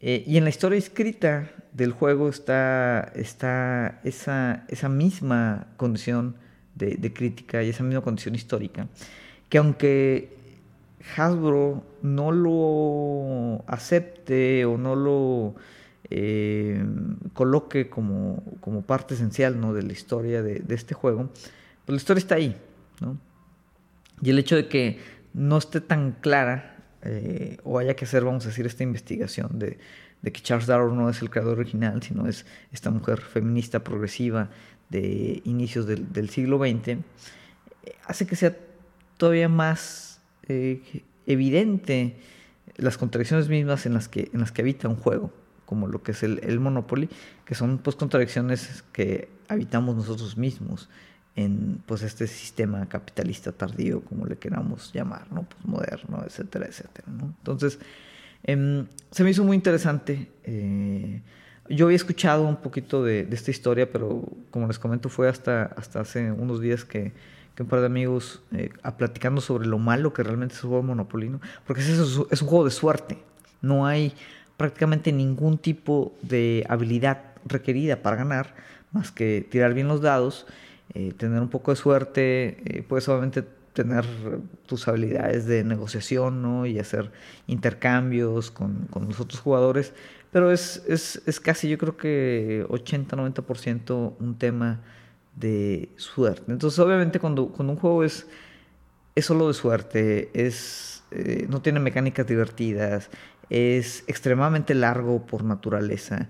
Eh, 0.00 0.22
y 0.26 0.36
en 0.36 0.44
la 0.44 0.50
historia 0.50 0.78
escrita 0.78 1.50
del 1.72 1.92
juego 1.92 2.28
está, 2.28 3.12
está 3.14 4.00
esa, 4.04 4.64
esa 4.68 4.88
misma 4.88 5.68
condición 5.76 6.36
de, 6.74 7.12
crítica 7.12 7.62
y 7.64 7.70
esa 7.70 7.82
misma 7.82 8.02
condición 8.02 8.36
histórica, 8.36 8.86
que 9.48 9.58
aunque 9.58 10.36
Hasbro 11.16 11.82
no 12.02 12.30
lo 12.30 13.64
acepte 13.66 14.64
o 14.64 14.78
no 14.78 14.94
lo 14.94 15.56
eh, 16.10 16.84
coloque 17.32 17.88
como, 17.88 18.44
como, 18.60 18.82
parte 18.82 19.14
esencial 19.14 19.60
¿no? 19.60 19.74
de 19.74 19.82
la 19.82 19.92
historia 19.92 20.40
de, 20.42 20.62
este 20.68 20.94
juego, 20.94 21.30
pues 21.84 21.94
la 21.94 21.96
historia 21.96 22.20
está 22.20 22.36
ahí. 22.36 22.56
¿no? 23.00 23.18
Y 24.22 24.30
el 24.30 24.38
hecho 24.38 24.56
de 24.56 24.68
que 24.68 24.98
no 25.34 25.58
esté 25.58 25.80
tan 25.80 26.12
clara 26.12 26.76
eh, 27.02 27.58
o 27.64 27.78
haya 27.78 27.94
que 27.94 28.04
hacer, 28.04 28.24
vamos 28.24 28.44
a 28.44 28.48
decir, 28.48 28.66
esta 28.66 28.82
investigación 28.82 29.58
de, 29.58 29.78
de, 30.22 30.32
que 30.32 30.40
Charles 30.40 30.66
Darrow 30.66 30.94
no 30.94 31.08
es 31.08 31.22
el 31.22 31.30
creador 31.30 31.58
original, 31.58 32.02
sino 32.02 32.26
es 32.26 32.44
esta 32.72 32.90
mujer 32.90 33.20
feminista 33.20 33.84
progresiva 33.84 34.50
de 34.88 35.42
inicios 35.44 35.86
del, 35.86 36.30
siglo 36.30 36.58
XX, 36.58 36.88
eh, 36.88 37.02
hace 38.06 38.26
que 38.26 38.36
sea 38.36 38.56
todavía 39.16 39.48
más 39.48 40.20
eh, 40.48 40.82
evidente 41.26 42.16
las 42.76 42.96
contradicciones 42.96 43.48
mismas 43.48 43.86
en 43.86 43.94
las 43.94 44.08
que, 44.08 44.30
en 44.32 44.40
las 44.40 44.50
que 44.50 44.62
habita 44.62 44.88
un 44.88 44.96
juego, 44.96 45.32
como 45.66 45.86
lo 45.86 46.02
que 46.02 46.12
es 46.12 46.22
el, 46.22 46.40
el 46.42 46.58
Monopoly, 46.58 47.08
que 47.44 47.54
son 47.54 47.78
pues 47.78 47.96
contradicciones 47.96 48.82
que 48.92 49.28
habitamos 49.48 49.94
nosotros 49.96 50.36
mismos 50.36 50.88
en 51.38 51.80
pues 51.86 52.02
este 52.02 52.26
sistema 52.26 52.88
capitalista 52.88 53.52
tardío, 53.52 54.00
como 54.00 54.26
le 54.26 54.36
queramos 54.36 54.92
llamar, 54.92 55.30
¿no? 55.30 55.44
Pues 55.44 55.64
moderno, 55.64 56.24
etcétera, 56.26 56.66
etcétera, 56.66 57.06
¿no? 57.06 57.32
Entonces, 57.38 57.78
eh, 58.42 58.84
se 59.12 59.22
me 59.22 59.30
hizo 59.30 59.44
muy 59.44 59.54
interesante. 59.54 60.28
Eh, 60.42 61.22
yo 61.68 61.86
había 61.86 61.94
escuchado 61.94 62.42
un 62.42 62.56
poquito 62.56 63.04
de, 63.04 63.28
esta 63.30 63.52
historia, 63.52 63.88
pero 63.92 64.24
como 64.50 64.66
les 64.66 64.80
comento, 64.80 65.08
fue 65.08 65.28
hasta, 65.28 65.66
hasta 65.76 66.00
hace 66.00 66.32
unos 66.32 66.60
días 66.60 66.84
que, 66.84 67.12
que 67.54 67.62
un 67.62 67.68
par 67.68 67.78
de 67.80 67.86
amigos, 67.86 68.42
eh, 68.50 68.70
a 68.82 68.96
platicando 68.96 69.40
sobre 69.40 69.68
lo 69.68 69.78
malo 69.78 70.12
que 70.12 70.24
realmente 70.24 70.56
es 70.56 70.62
el 70.64 70.70
juego 70.70 70.82
Monopolino, 70.82 71.40
porque 71.68 71.82
es, 71.82 71.88
es 71.88 72.42
un 72.42 72.48
juego 72.48 72.64
de 72.64 72.72
suerte. 72.72 73.16
No 73.62 73.86
hay 73.86 74.12
prácticamente 74.56 75.12
ningún 75.12 75.56
tipo 75.56 76.16
de 76.20 76.66
habilidad 76.68 77.26
requerida 77.44 78.02
para 78.02 78.16
ganar, 78.16 78.56
más 78.90 79.12
que 79.12 79.46
tirar 79.48 79.72
bien 79.72 79.86
los 79.86 80.00
dados 80.00 80.44
eh, 80.94 81.12
tener 81.12 81.40
un 81.40 81.48
poco 81.48 81.70
de 81.70 81.76
suerte, 81.76 82.56
eh, 82.64 82.82
puedes 82.82 83.08
obviamente 83.08 83.44
tener 83.72 84.04
tus 84.66 84.88
habilidades 84.88 85.46
de 85.46 85.62
negociación 85.62 86.42
¿no? 86.42 86.66
y 86.66 86.78
hacer 86.78 87.12
intercambios 87.46 88.50
con, 88.50 88.86
con 88.90 89.06
los 89.06 89.20
otros 89.20 89.40
jugadores, 89.40 89.92
pero 90.32 90.50
es, 90.50 90.82
es, 90.88 91.22
es 91.26 91.38
casi 91.38 91.68
yo 91.68 91.78
creo 91.78 91.96
que 91.96 92.66
80-90% 92.68 94.14
un 94.18 94.38
tema 94.38 94.80
de 95.36 95.90
suerte. 95.96 96.50
Entonces 96.50 96.78
obviamente 96.80 97.20
cuando, 97.20 97.48
cuando 97.48 97.74
un 97.74 97.78
juego 97.78 98.02
es, 98.02 98.26
es 99.14 99.26
solo 99.26 99.48
de 99.48 99.54
suerte, 99.54 100.30
es, 100.34 101.04
eh, 101.10 101.46
no 101.48 101.62
tiene 101.62 101.80
mecánicas 101.80 102.26
divertidas, 102.26 103.10
es 103.50 104.04
extremadamente 104.06 104.74
largo 104.74 105.24
por 105.24 105.44
naturaleza 105.44 106.28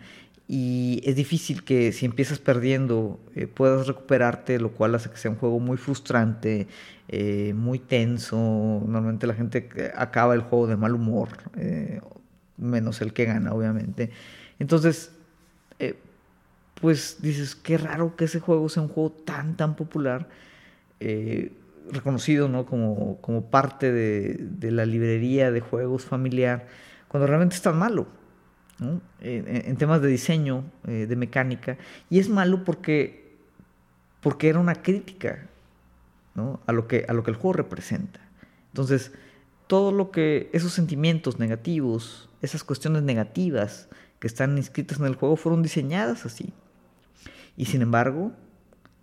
y 0.50 1.02
es 1.04 1.14
difícil 1.14 1.62
que 1.62 1.92
si 1.92 2.06
empiezas 2.06 2.38
perdiendo 2.38 3.20
eh, 3.34 3.46
puedas 3.46 3.86
recuperarte, 3.86 4.58
lo 4.58 4.70
cual 4.70 4.94
hace 4.94 5.10
que 5.10 5.18
sea 5.18 5.30
un 5.30 5.36
juego 5.36 5.60
muy 5.60 5.76
frustrante, 5.76 6.66
eh, 7.08 7.52
muy 7.54 7.78
tenso. 7.78 8.36
Normalmente 8.38 9.26
la 9.26 9.34
gente 9.34 9.68
acaba 9.94 10.32
el 10.32 10.40
juego 10.40 10.66
de 10.66 10.78
mal 10.78 10.94
humor, 10.94 11.28
eh, 11.58 12.00
menos 12.56 13.02
el 13.02 13.12
que 13.12 13.26
gana, 13.26 13.52
obviamente. 13.52 14.10
Entonces, 14.58 15.12
pues 16.80 17.18
dices, 17.20 17.54
qué 17.54 17.76
raro 17.76 18.16
que 18.16 18.24
ese 18.24 18.40
juego 18.40 18.68
sea 18.68 18.82
un 18.84 18.88
juego 18.88 19.10
tan, 19.10 19.56
tan 19.56 19.76
popular, 19.76 20.28
reconocido 21.90 22.48
¿no? 22.48 22.64
como, 22.66 23.20
como 23.20 23.50
parte 23.50 23.92
de, 23.92 24.36
de 24.38 24.70
la 24.70 24.86
librería 24.86 25.50
de 25.50 25.60
juegos 25.60 26.04
familiar, 26.04 26.66
cuando 27.08 27.26
realmente 27.26 27.56
es 27.56 27.62
tan 27.62 27.76
malo 27.76 28.17
en, 29.20 29.76
temas 29.76 30.00
de 30.02 30.08
diseño, 30.08 30.64
eh, 30.86 31.06
de 31.08 31.16
mecánica. 31.16 31.76
Y 32.10 32.18
es 32.18 32.28
malo 32.28 32.64
porque, 32.64 33.36
porque 34.20 34.48
era 34.48 34.58
una 34.58 34.74
crítica 34.74 35.46
a, 36.66 36.72
lo 36.72 36.86
que, 36.86 37.04
a 37.08 37.12
lo 37.12 37.22
que 37.22 37.30
el 37.30 37.36
juego 37.36 37.54
representa. 37.54 38.20
Entonces, 38.68 39.12
todo 39.66 39.92
lo 39.92 40.10
que 40.10 40.50
esos 40.52 40.72
sentimientos 40.72 41.38
negativos, 41.38 42.28
esas 42.42 42.64
cuestiones 42.64 43.02
negativas 43.02 43.88
que 44.18 44.26
están 44.26 44.56
inscritas 44.56 44.98
en 44.98 45.06
el 45.06 45.14
juego 45.14 45.36
fueron 45.36 45.62
diseñadas 45.62 46.24
así. 46.24 46.52
Y 47.56 47.66
sin 47.66 47.82
embargo, 47.82 48.32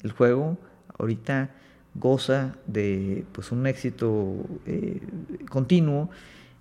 el 0.04 0.12
juego 0.12 0.58
ahorita 0.98 1.52
goza 1.94 2.56
de 2.68 3.26
pues, 3.32 3.52
un 3.52 3.68
éxito 3.68 4.36
eh, 4.66 5.02
continuo 5.50 6.10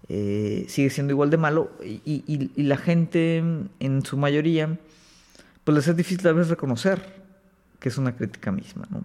eh, 0.08 0.66
sigue 0.68 0.90
siendo 0.90 1.12
igual 1.12 1.30
de 1.30 1.38
malo 1.38 1.70
y, 1.82 2.62
la 2.62 2.76
gente 2.76 3.42
en 3.80 4.04
su 4.04 4.18
mayoría 4.18 4.78
pues 5.64 5.74
les 5.74 5.88
es 5.88 5.96
difícil 5.96 6.26
a 6.28 6.32
veces 6.32 6.50
reconocer 6.50 7.00
que 7.78 7.88
es 7.88 7.96
una 7.96 8.14
crítica 8.14 8.52
misma 8.52 8.86
¿no? 8.90 9.04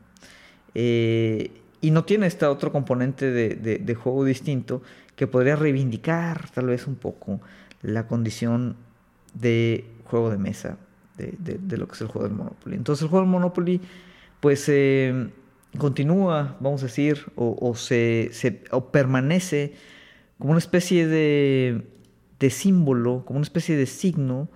Eh, 0.75 1.51
y 1.79 1.91
no 1.91 2.03
tiene 2.03 2.27
este 2.27 2.45
otro 2.45 2.73
componente 2.73 3.31
de, 3.31 3.95
juego 3.95 4.25
distinto 4.25 4.81
que 5.15 5.25
podría 5.25 5.55
reivindicar 5.55 6.49
tal 6.49 6.67
vez 6.67 6.85
un 6.85 6.95
poco 6.95 7.39
la 7.81 8.05
condición 8.05 8.75
de 9.33 9.85
juego 10.03 10.29
de 10.29 10.37
mesa 10.37 10.77
de, 11.15 11.77
lo 11.77 11.87
que 11.87 11.93
es 11.93 12.01
el 12.01 12.07
juego 12.07 12.27
del 12.27 12.35
Monopoly 12.35 12.75
entonces 12.75 13.03
el 13.03 13.09
juego 13.09 13.23
del 13.23 13.31
Monopoly 13.31 13.79
pues 14.41 14.65
eh, 14.67 15.29
continúa 15.77 16.57
vamos 16.59 16.83
a 16.83 16.87
decir 16.87 17.25
o, 17.35 17.73
se, 17.75 18.31
se 18.33 18.63
o 18.71 18.91
permanece 18.91 19.75
como 20.39 20.51
una 20.51 20.59
especie 20.59 21.05
de, 21.05 21.83
símbolo, 22.49 23.23
como 23.25 23.37
una 23.37 23.45
especie 23.45 23.75
de 23.75 23.85
signo 23.85 24.47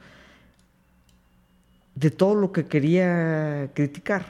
de 1.94 2.10
todo 2.10 2.34
lo 2.34 2.52
que 2.52 2.66
quería 2.66 3.70
criticar, 3.76 4.26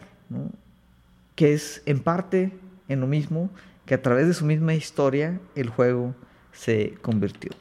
que 1.35 1.53
es 1.53 1.81
en 1.85 2.01
parte 2.01 2.51
en 2.89 2.99
lo 2.99 3.07
mismo 3.07 3.49
que 3.85 3.93
a 3.93 4.01
través 4.01 4.27
de 4.27 4.33
su 4.33 4.45
misma 4.45 4.73
historia 4.73 5.39
el 5.55 5.69
juego 5.69 6.15
se 6.51 6.95
convirtió. 7.01 7.51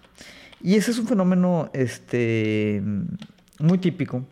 Y 0.60 0.76
ese 0.76 0.90
es 0.90 0.98
un 0.98 1.06
fenómeno 1.06 1.70
este, 1.72 2.82
muy 3.58 3.78
típico, 3.78 4.24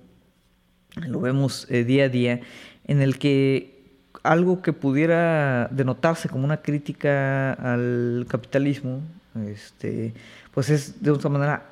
lo 0.97 1.21
vemos 1.21 1.67
eh, 1.71 1.85
día 1.85 2.05
a 2.05 2.09
día, 2.09 2.41
en 2.87 3.03
el 3.03 3.19
que 3.19 3.81
algo 4.23 4.63
que 4.63 4.73
pudiera 4.73 5.69
denotarse 5.71 6.29
como 6.29 6.45
una 6.45 6.63
crítica 6.63 7.53
al 7.53 8.27
capitalismo, 8.29 9.03
este, 9.47 10.13
pues 10.53 10.71
es 10.71 11.03
de 11.03 11.11
otra 11.11 11.31
manera 11.31 11.65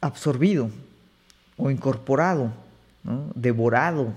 absorbido 0.00 0.70
o 1.56 1.70
incorporado, 1.70 2.52
devorado 3.34 4.12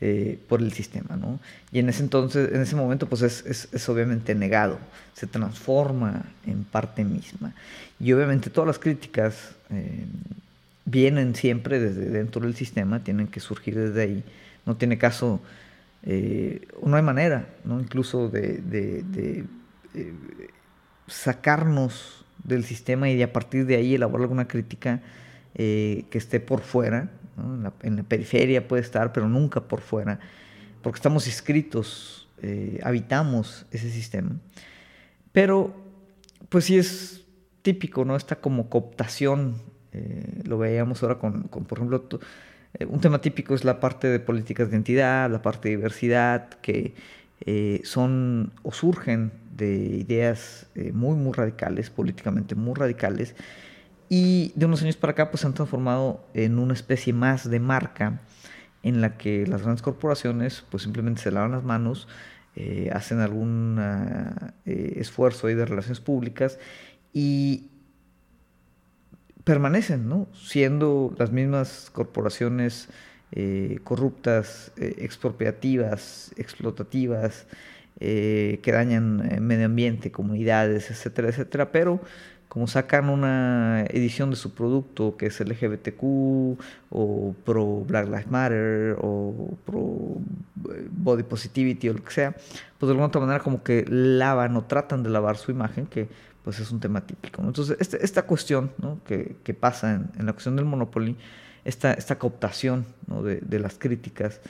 eh, 0.00 0.38
por 0.48 0.60
el 0.60 0.72
sistema. 0.72 1.16
¿no? 1.16 1.40
Y 1.72 1.80
en 1.80 1.88
ese 1.88 2.02
entonces, 2.02 2.52
en 2.52 2.60
ese 2.60 2.76
momento, 2.76 3.08
pues 3.08 3.22
es, 3.22 3.88
obviamente 3.88 4.34
negado, 4.34 4.78
se 5.14 5.26
transforma 5.26 6.24
en 6.46 6.64
parte 6.64 7.04
misma. 7.04 7.54
Y 7.98 8.12
obviamente 8.12 8.50
todas 8.50 8.68
las 8.68 8.78
críticas 8.78 9.56
eh, 9.70 10.04
vienen 10.84 11.34
siempre 11.34 11.80
desde 11.80 12.10
dentro 12.10 12.42
del 12.42 12.54
sistema, 12.54 13.02
tienen 13.02 13.26
que 13.26 13.40
surgir 13.40 13.76
desde 13.76 14.02
ahí. 14.02 14.24
No 14.66 14.76
tiene 14.76 14.98
caso, 14.98 15.40
eh, 16.04 16.68
no 16.84 16.96
hay 16.96 17.02
manera, 17.02 17.48
¿no? 17.64 17.80
incluso 17.80 18.28
de, 18.28 18.58
de 18.58 19.46
sacarnos 21.08 22.24
del 22.44 22.64
sistema 22.64 23.08
y 23.08 23.16
de 23.16 23.24
a 23.24 23.32
partir 23.32 23.66
de 23.66 23.76
ahí 23.76 23.94
elaborar 23.94 24.22
alguna 24.22 24.48
crítica 24.48 25.00
eh, 25.54 26.04
que 26.10 26.18
esté 26.18 26.40
por 26.40 26.60
fuera, 26.60 27.10
en, 27.82 27.96
la, 27.96 28.02
periferia 28.02 28.66
puede 28.66 28.82
estar, 28.82 29.12
pero 29.12 29.28
nunca 29.28 29.60
por 29.62 29.80
fuera, 29.80 30.18
porque 30.82 30.98
estamos 30.98 31.26
inscritos, 31.26 32.28
eh, 32.42 32.80
habitamos 32.82 33.66
ese 33.70 33.90
sistema. 33.90 34.36
Pero, 35.32 35.74
pues 36.48 36.64
sí 36.64 36.78
es 36.78 37.24
típico, 37.62 38.04
¿no? 38.04 38.16
Esta 38.16 38.36
como 38.36 38.68
cooptación, 38.68 39.56
eh, 39.92 40.42
lo 40.44 40.58
veíamos 40.58 41.02
ahora 41.02 41.18
con, 41.18 41.42
con 41.44 41.64
por 41.64 41.78
ejemplo, 41.78 42.08
un 42.88 43.00
tema 43.00 43.20
típico 43.20 43.54
es 43.54 43.64
la 43.64 43.80
parte 43.80 44.08
de 44.08 44.20
políticas 44.20 44.68
de 44.68 44.76
identidad, 44.76 45.30
la 45.30 45.42
parte 45.42 45.68
de 45.68 45.76
diversidad, 45.76 46.48
que 46.60 46.94
son 47.84 48.52
o 48.62 48.72
surgen 48.72 49.32
de 49.58 49.74
ideas 49.74 50.66
eh, 50.74 50.92
muy, 50.92 51.16
muy 51.16 51.32
radicales, 51.32 51.90
políticamente 51.90 52.54
muy 52.54 52.74
radicales, 52.74 53.34
y 54.08 54.52
de 54.54 54.64
unos 54.64 54.82
años 54.82 54.96
para 54.96 55.10
acá 55.10 55.30
pues 55.30 55.42
se 55.42 55.46
han 55.46 55.52
transformado 55.52 56.24
en 56.32 56.58
una 56.58 56.72
especie 56.72 57.12
más 57.12 57.50
de 57.50 57.60
marca 57.60 58.22
en 58.82 59.02
la 59.02 59.18
que 59.18 59.46
las 59.46 59.60
grandes 59.62 59.82
corporaciones 59.82 60.64
pues 60.70 60.84
simplemente 60.84 61.20
se 61.20 61.30
lavan 61.30 61.50
las 61.50 61.64
manos, 61.64 62.08
eh, 62.56 62.90
hacen 62.92 63.18
algún 63.20 63.78
eh, 64.64 64.94
esfuerzo 64.96 65.48
ahí 65.48 65.54
de 65.54 65.66
relaciones 65.66 66.00
públicas 66.00 66.58
y 67.12 67.68
permanecen, 69.44 70.08
¿no? 70.08 70.28
Siendo 70.32 71.14
las 71.18 71.32
mismas 71.32 71.90
corporaciones 71.92 72.88
corruptas, 73.84 74.72
expropiativas, 74.76 76.32
explotativas, 76.38 77.46
eh, 78.00 78.60
que 78.62 78.70
dañan 78.70 79.28
eh, 79.28 79.40
medio 79.40 79.66
ambiente, 79.66 80.12
comunidades, 80.12 80.88
etcétera, 80.88 81.30
etcétera, 81.30 81.72
pero 81.72 82.00
como 82.46 82.68
sacan 82.68 83.08
una 83.08 83.84
edición 83.90 84.30
de 84.30 84.36
su 84.36 84.54
producto 84.54 85.16
que 85.16 85.26
es 85.26 85.40
LGBTQ 85.40 86.02
o 86.90 87.34
pro 87.44 87.84
Black 87.84 88.06
Lives 88.06 88.30
Matter 88.30 88.96
o 89.00 89.58
pro 89.66 90.16
eh, 90.72 90.86
body 90.92 91.24
positivity 91.24 91.88
o 91.88 91.94
lo 91.94 92.04
que 92.04 92.12
sea, 92.12 92.36
pues 92.78 92.86
de 92.86 92.90
alguna 92.90 93.08
otra 93.08 93.20
manera 93.20 93.40
como 93.40 93.64
que 93.64 93.84
lavan 93.88 94.56
o 94.56 94.62
tratan 94.62 95.02
de 95.02 95.10
lavar 95.10 95.36
su 95.36 95.50
imagen, 95.50 95.86
que 95.86 96.08
pues 96.44 96.60
es 96.60 96.70
un 96.70 96.78
tema 96.78 97.00
típico. 97.00 97.42
Entonces, 97.42 97.76
este, 97.80 98.04
esta 98.04 98.22
cuestión 98.22 98.70
que, 99.04 99.54
pasa 99.54 99.94
en, 100.16 100.24
la 100.24 100.32
cuestión 100.32 100.54
del 100.54 100.66
Monopoly, 100.66 101.16
esta, 101.64 101.92
esta 101.94 102.16
cooptación 102.16 102.86
de 103.08 103.58
las 103.58 103.76
críticas, 103.76 104.40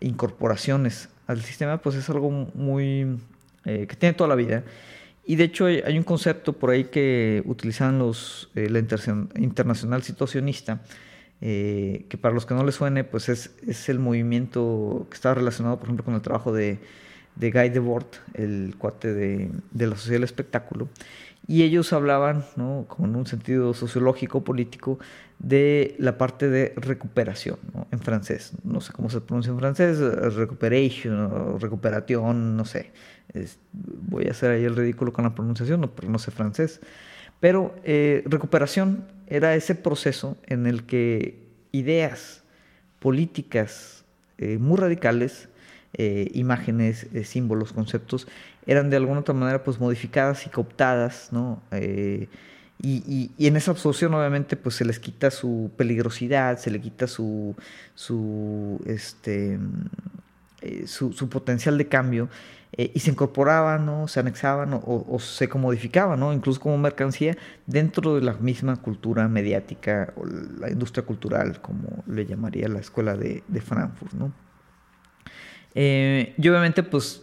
incorporaciones 0.00 1.10
al 1.26 1.42
sistema, 1.42 1.78
pues 1.78 1.96
es 1.96 2.08
algo 2.10 2.30
muy 2.30 3.18
eh, 3.64 3.86
que 3.86 3.96
tiene 3.96 4.14
toda 4.14 4.28
la 4.28 4.34
vida. 4.34 4.64
Y 5.26 5.36
de 5.36 5.44
hecho 5.44 5.66
hay, 5.66 5.96
un 5.96 6.04
concepto 6.04 6.52
por 6.52 6.70
ahí 6.70 6.84
que 6.84 7.42
utilizan 7.46 7.98
los, 7.98 8.50
eh, 8.54 8.68
la 8.68 8.78
internacional 8.78 10.02
situacionista, 10.02 10.82
eh, 11.40 12.04
que 12.10 12.18
para 12.18 12.34
los 12.34 12.44
que 12.44 12.54
no 12.54 12.62
les 12.64 12.74
suene, 12.74 13.04
pues 13.04 13.30
es, 13.30 13.54
es, 13.66 13.88
el 13.88 13.98
movimiento 13.98 15.06
que 15.08 15.14
está 15.14 15.34
relacionado, 15.34 15.78
por 15.78 15.86
ejemplo, 15.86 16.04
con 16.04 16.14
el 16.14 16.20
trabajo 16.20 16.52
de, 16.52 16.78
de 17.36 17.50
Guy 17.50 17.70
Debord, 17.70 18.06
el 18.34 18.74
cuate 18.76 19.14
de, 19.14 19.50
de 19.70 19.86
la 19.86 19.96
sociedad 19.96 20.16
del 20.16 20.24
espectáculo. 20.24 20.88
Y 21.46 21.62
ellos 21.62 21.92
hablaban, 21.92 22.44
¿no? 22.56 22.86
como 22.88 23.06
en 23.06 23.16
un 23.16 23.26
sentido 23.26 23.74
sociológico, 23.74 24.44
político, 24.44 24.98
de 25.38 25.94
la 25.98 26.16
parte 26.16 26.48
de 26.48 26.72
recuperación, 26.76 27.58
en 27.90 27.98
francés. 27.98 28.52
No 28.62 28.80
sé 28.80 28.92
cómo 28.92 29.10
se 29.10 29.20
pronuncia 29.20 29.50
en 29.50 29.58
francés, 29.58 29.98
recuperation, 30.34 31.60
recuperación, 31.60 32.56
no 32.56 32.64
sé. 32.64 32.92
voy 33.72 34.26
a 34.26 34.30
hacer 34.30 34.52
ahí 34.52 34.64
el 34.64 34.74
ridículo 34.74 35.12
con 35.12 35.24
la 35.24 35.34
pronunciación, 35.34 35.80
no, 35.82 35.90
no 36.08 36.18
sé 36.18 36.30
francés. 36.30 36.80
Pero 37.40 37.74
eh, 37.84 38.22
recuperación 38.24 39.04
era 39.26 39.54
ese 39.54 39.74
proceso 39.74 40.38
en 40.46 40.66
el 40.66 40.84
que 40.84 41.42
ideas 41.72 42.42
políticas 43.00 44.04
eh, 44.38 44.56
muy 44.58 44.78
radicales, 44.78 45.48
eh, 45.94 46.28
imágenes, 46.34 47.06
símbolos, 47.24 47.72
conceptos, 47.72 48.26
eran 48.66 48.90
de 48.90 48.96
alguna 48.96 49.20
otra 49.20 49.34
manera 49.34 49.62
pues 49.62 49.78
modificadas 49.78 50.46
y 50.46 50.50
cooptadas, 50.50 51.28
¿no? 51.32 51.62
Eh, 51.70 52.28
y, 52.82 53.30
en 53.38 53.56
esa 53.56 53.70
absorción 53.70 54.12
obviamente 54.14 54.56
pues 54.56 54.74
se 54.74 54.84
les 54.84 54.98
quita 54.98 55.30
su 55.30 55.70
peligrosidad, 55.76 56.58
se 56.58 56.70
le 56.70 56.80
quita 56.80 57.06
su, 57.06 57.54
su 57.94 58.80
este, 58.86 59.58
su, 60.86 61.28
potencial 61.28 61.78
de 61.78 61.88
cambio 61.88 62.28
y 62.76 62.98
se 62.98 63.10
incorporaban, 63.10 63.86
¿no? 63.86 64.08
se 64.08 64.20
anexaban 64.20 64.80
o, 64.84 65.18
se 65.20 65.48
comodificaban, 65.48 66.18
¿no? 66.18 66.32
incluso 66.32 66.60
como 66.60 66.76
mercancía, 66.76 67.38
dentro 67.66 68.16
de 68.16 68.22
la 68.22 68.34
misma 68.34 68.76
cultura 68.76 69.28
mediática 69.28 70.12
o 70.16 70.26
la 70.26 70.68
industria 70.70 71.06
cultural, 71.06 71.60
como 71.60 72.02
le 72.06 72.26
llamaría 72.26 72.68
la 72.68 72.80
escuela 72.80 73.16
de, 73.16 73.44
de 73.46 73.60
Frankfurt. 73.60 74.12
¿no? 74.14 74.43
Y 75.74 76.48
obviamente, 76.48 76.82
pues 76.82 77.22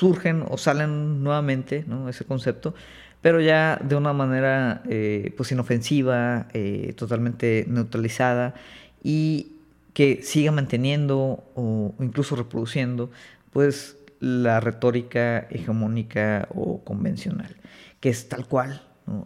surgen 0.00 0.44
o 0.48 0.56
salen 0.56 1.22
nuevamente 1.22 1.84
¿no? 1.86 2.08
ese 2.08 2.24
concepto, 2.24 2.74
pero 3.20 3.40
ya 3.40 3.78
de 3.84 3.96
una 3.96 4.14
manera 4.14 4.82
eh, 4.88 5.34
pues 5.36 5.52
inofensiva, 5.52 6.48
eh, 6.54 6.94
totalmente 6.96 7.66
neutralizada 7.68 8.54
y 9.02 9.52
que 9.92 10.22
siga 10.22 10.52
manteniendo 10.52 11.44
o 11.54 11.94
incluso 12.00 12.34
reproduciendo 12.34 13.10
pues 13.52 13.98
la 14.20 14.60
retórica 14.60 15.40
hegemónica 15.50 16.48
o 16.54 16.82
convencional, 16.82 17.54
que 18.00 18.08
es 18.08 18.28
tal 18.28 18.46
cual 18.46 18.82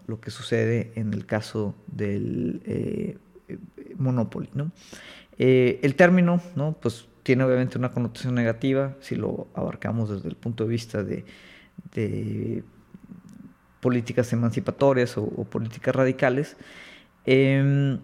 lo 0.07 0.21
que 0.21 0.31
sucede 0.31 0.93
en 0.97 1.13
el 1.13 1.27
caso 1.27 1.77
del 1.87 2.63
eh, 2.65 3.19
Monopoly. 3.97 4.49
¿no? 4.55 4.73
el 5.37 5.95
término, 5.95 6.41
¿no? 6.57 6.77
pues 6.81 7.07
tiene 7.25 7.43
obviamente 7.43 7.79
una 7.79 7.91
connotación 7.91 8.35
negativa 8.35 8.95
si 9.01 9.17
lo 9.17 9.49
abarcamos 9.55 10.11
desde 10.11 10.29
el 10.29 10.37
punto 10.37 10.65
de 10.65 10.71
vista 10.71 11.03
de, 11.03 11.25
políticas 13.81 14.33
emancipatorias 14.33 15.19
o, 15.19 15.27
políticas 15.45 15.95
radicales. 15.97 16.57
Em, 17.27 17.99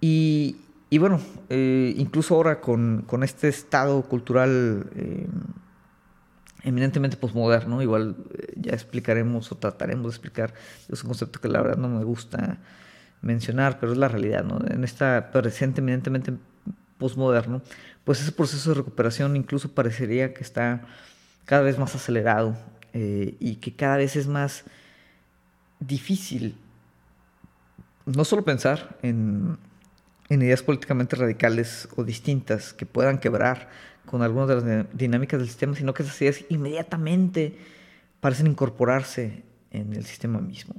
y, 0.00 0.56
bueno, 0.98 1.20
eh, 1.48 1.94
incluso 1.96 2.34
ahora 2.34 2.60
con, 2.60 3.04
este 3.22 3.48
estado 3.48 4.02
cultural 4.02 4.86
em, 4.96 5.28
eminentemente 6.62 7.16
posmoderno, 7.16 7.82
igual 7.82 8.16
eh, 8.32 8.54
ya 8.56 8.72
explicaremos 8.72 9.52
o 9.52 9.56
trataremos 9.56 10.04
de 10.04 10.10
explicar, 10.10 10.54
es 10.88 11.02
un 11.02 11.08
concepto 11.08 11.40
que 11.40 11.48
la 11.48 11.60
verdad 11.60 11.76
no 11.76 11.88
me 11.88 12.04
gusta 12.04 12.58
mencionar, 13.20 13.78
pero 13.78 13.92
es 13.92 13.98
la 13.98 14.08
realidad, 14.08 14.44
¿no? 14.44 14.58
En 14.66 14.84
esta 14.84 15.30
presente 15.32 15.80
eminentemente 15.80 16.32
posmoderno, 16.98 17.62
pues 18.04 18.20
ese 18.20 18.32
proceso 18.32 18.70
de 18.70 18.76
recuperación 18.76 19.36
incluso 19.36 19.72
parecería 19.72 20.34
que 20.34 20.42
está 20.42 20.82
cada 21.44 21.62
vez 21.62 21.78
más 21.78 21.94
acelerado 21.94 22.56
eh, 22.92 23.34
y 23.40 23.56
que 23.56 23.74
cada 23.74 23.96
vez 23.96 24.16
es 24.16 24.26
más 24.26 24.64
difícil 25.80 26.56
no 28.06 28.24
solo 28.24 28.44
pensar 28.44 28.98
en, 29.02 29.58
ideas 30.30 30.62
políticamente 30.62 31.16
radicales 31.16 31.88
o 31.96 32.02
distintas 32.02 32.72
que 32.72 32.86
puedan 32.86 33.18
quebrar 33.18 33.68
con 34.06 34.22
algunas 34.22 34.48
de 34.48 34.54
las 34.54 34.86
dinámicas 34.92 35.38
del 35.38 35.48
sistema, 35.48 35.76
sino 35.76 35.94
que 35.94 36.02
esas 36.02 36.20
ideas 36.22 36.44
inmediatamente 36.48 37.56
parecen 38.20 38.48
incorporarse 38.48 39.42
en 39.70 39.92
el 39.92 40.04
sistema 40.04 40.40
mismo. 40.40 40.74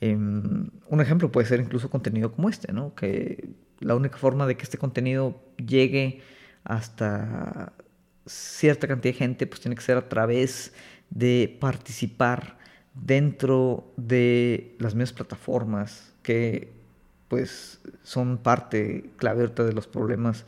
Em, 0.00 0.70
un 0.88 1.00
ejemplo 1.00 1.30
puede 1.30 1.46
ser 1.46 1.60
incluso 1.60 1.88
contenido 1.88 2.32
como 2.32 2.48
este, 2.48 2.72
¿no? 2.72 2.94
que 2.94 3.48
la 3.80 3.94
única 3.94 4.16
forma 4.16 4.46
de 4.46 4.56
que 4.56 4.62
este 4.62 4.78
contenido 4.78 5.40
llegue 5.56 6.22
hasta 6.64 7.72
cierta 8.26 8.88
cantidad 8.88 9.12
de 9.12 9.18
gente, 9.18 9.46
pues 9.46 9.60
tiene 9.60 9.76
que 9.76 9.82
ser 9.82 9.96
a 9.96 10.08
través 10.08 10.72
de 11.10 11.56
participar 11.60 12.56
dentro 12.94 13.92
de 13.96 14.74
las 14.78 14.94
mismas 14.94 15.12
plataformas 15.12 16.12
que 16.22 16.72
pues 17.28 17.80
son 18.02 18.38
parte 18.38 19.10
clave 19.16 19.48
de 19.48 19.72
los 19.72 19.86
problemas 19.86 20.44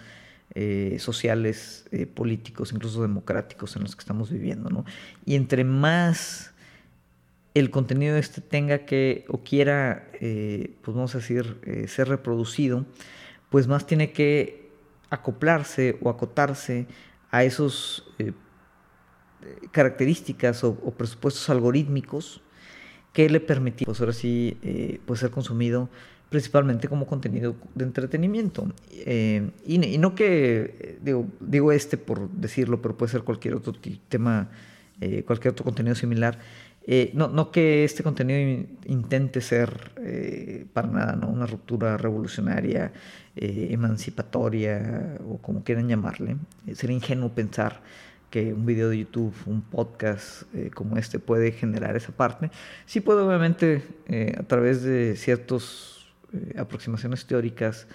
eh, 0.55 0.97
sociales, 1.01 1.87
eh, 1.91 2.07
políticos, 2.07 2.73
incluso 2.73 3.03
democráticos 3.03 3.77
en 3.77 3.83
los 3.83 3.95
que 3.95 4.01
estamos 4.01 4.31
viviendo, 4.31 4.71
¿no? 4.71 4.85
Y 5.25 5.35
entre 5.35 5.65
más 5.65 6.55
el 7.59 7.71
contenido 7.71 8.17
este 8.17 8.41
tenga 8.41 8.87
que 8.87 9.25
o 9.29 9.43
quiera, 9.43 10.09
eh, 10.21 10.75
pues 10.83 10.95
vamos 10.95 11.15
a 11.15 11.19
decir, 11.19 11.87
ser 11.89 12.09
reproducido, 12.09 12.87
pues 13.51 13.67
más 13.67 13.87
tiene 13.87 14.13
que 14.13 14.71
acoplarse 15.11 15.99
o 16.01 16.11
acotarse 16.11 16.87
a 17.31 17.45
esos 17.45 18.05
eh, 18.19 18.33
características 19.71 20.65
o, 20.65 20.75
presupuestos 20.97 21.49
algorítmicos 21.51 22.41
que 23.13 23.29
le 23.31 23.41
permiten, 23.41 23.87
pues 23.87 24.01
ahora 24.01 24.13
sí, 24.13 24.57
eh, 24.63 25.01
pues 25.07 25.21
ser 25.21 25.31
consumido 25.31 25.89
principalmente 26.29 26.89
como 26.89 27.07
contenido 27.07 27.55
de 27.75 27.85
entretenimiento. 27.85 28.73
Eh, 28.91 29.51
y, 29.65 29.79
no 29.99 30.15
que, 30.15 30.99
digo, 31.01 31.27
digo, 31.41 31.73
este 31.73 31.97
por 31.97 32.29
decirlo, 32.31 32.83
pero 32.83 32.97
puede 32.97 33.13
ser 33.13 33.23
cualquier 33.23 33.55
otro 33.55 33.75
tema, 34.09 34.51
cualquier 35.25 35.53
otro 35.53 35.65
contenido 35.65 35.95
similar, 35.95 36.39
eh, 36.89 37.11
no, 37.15 37.27
no, 37.27 37.51
que 37.51 37.83
este 37.83 38.05
contenido 38.05 38.65
intente 38.85 39.41
ser 39.41 39.91
eh, 39.97 40.67
para 40.73 40.87
nada 40.87 41.17
¿no? 41.17 41.29
una 41.29 41.45
ruptura 41.45 41.97
revolucionaria, 41.97 42.93
eh, 43.35 43.69
emancipatoria 43.73 45.19
o 45.29 45.39
como 45.39 45.65
quieran 45.65 45.89
llamarle. 45.89 46.37
sería 46.75 46.95
ingenuo 46.95 47.31
pensar 47.35 47.83
que 48.31 48.53
un 48.53 48.67
video 48.67 48.89
de 48.89 48.99
YouTube, 48.99 49.35
un 49.47 49.63
podcast 49.63 50.45
como 50.75 50.97
este 50.97 51.19
puede 51.19 51.53
generar 51.53 51.97
esa 51.97 52.13
parte. 52.13 52.51
Sí 52.85 53.01
puede 53.01 53.23
obviamente 53.23 53.83
a 54.39 54.43
través 54.43 54.83
de 54.83 55.17
ciertas 55.17 56.07
aproximaciones 56.59 57.25
teóricas 57.25 57.87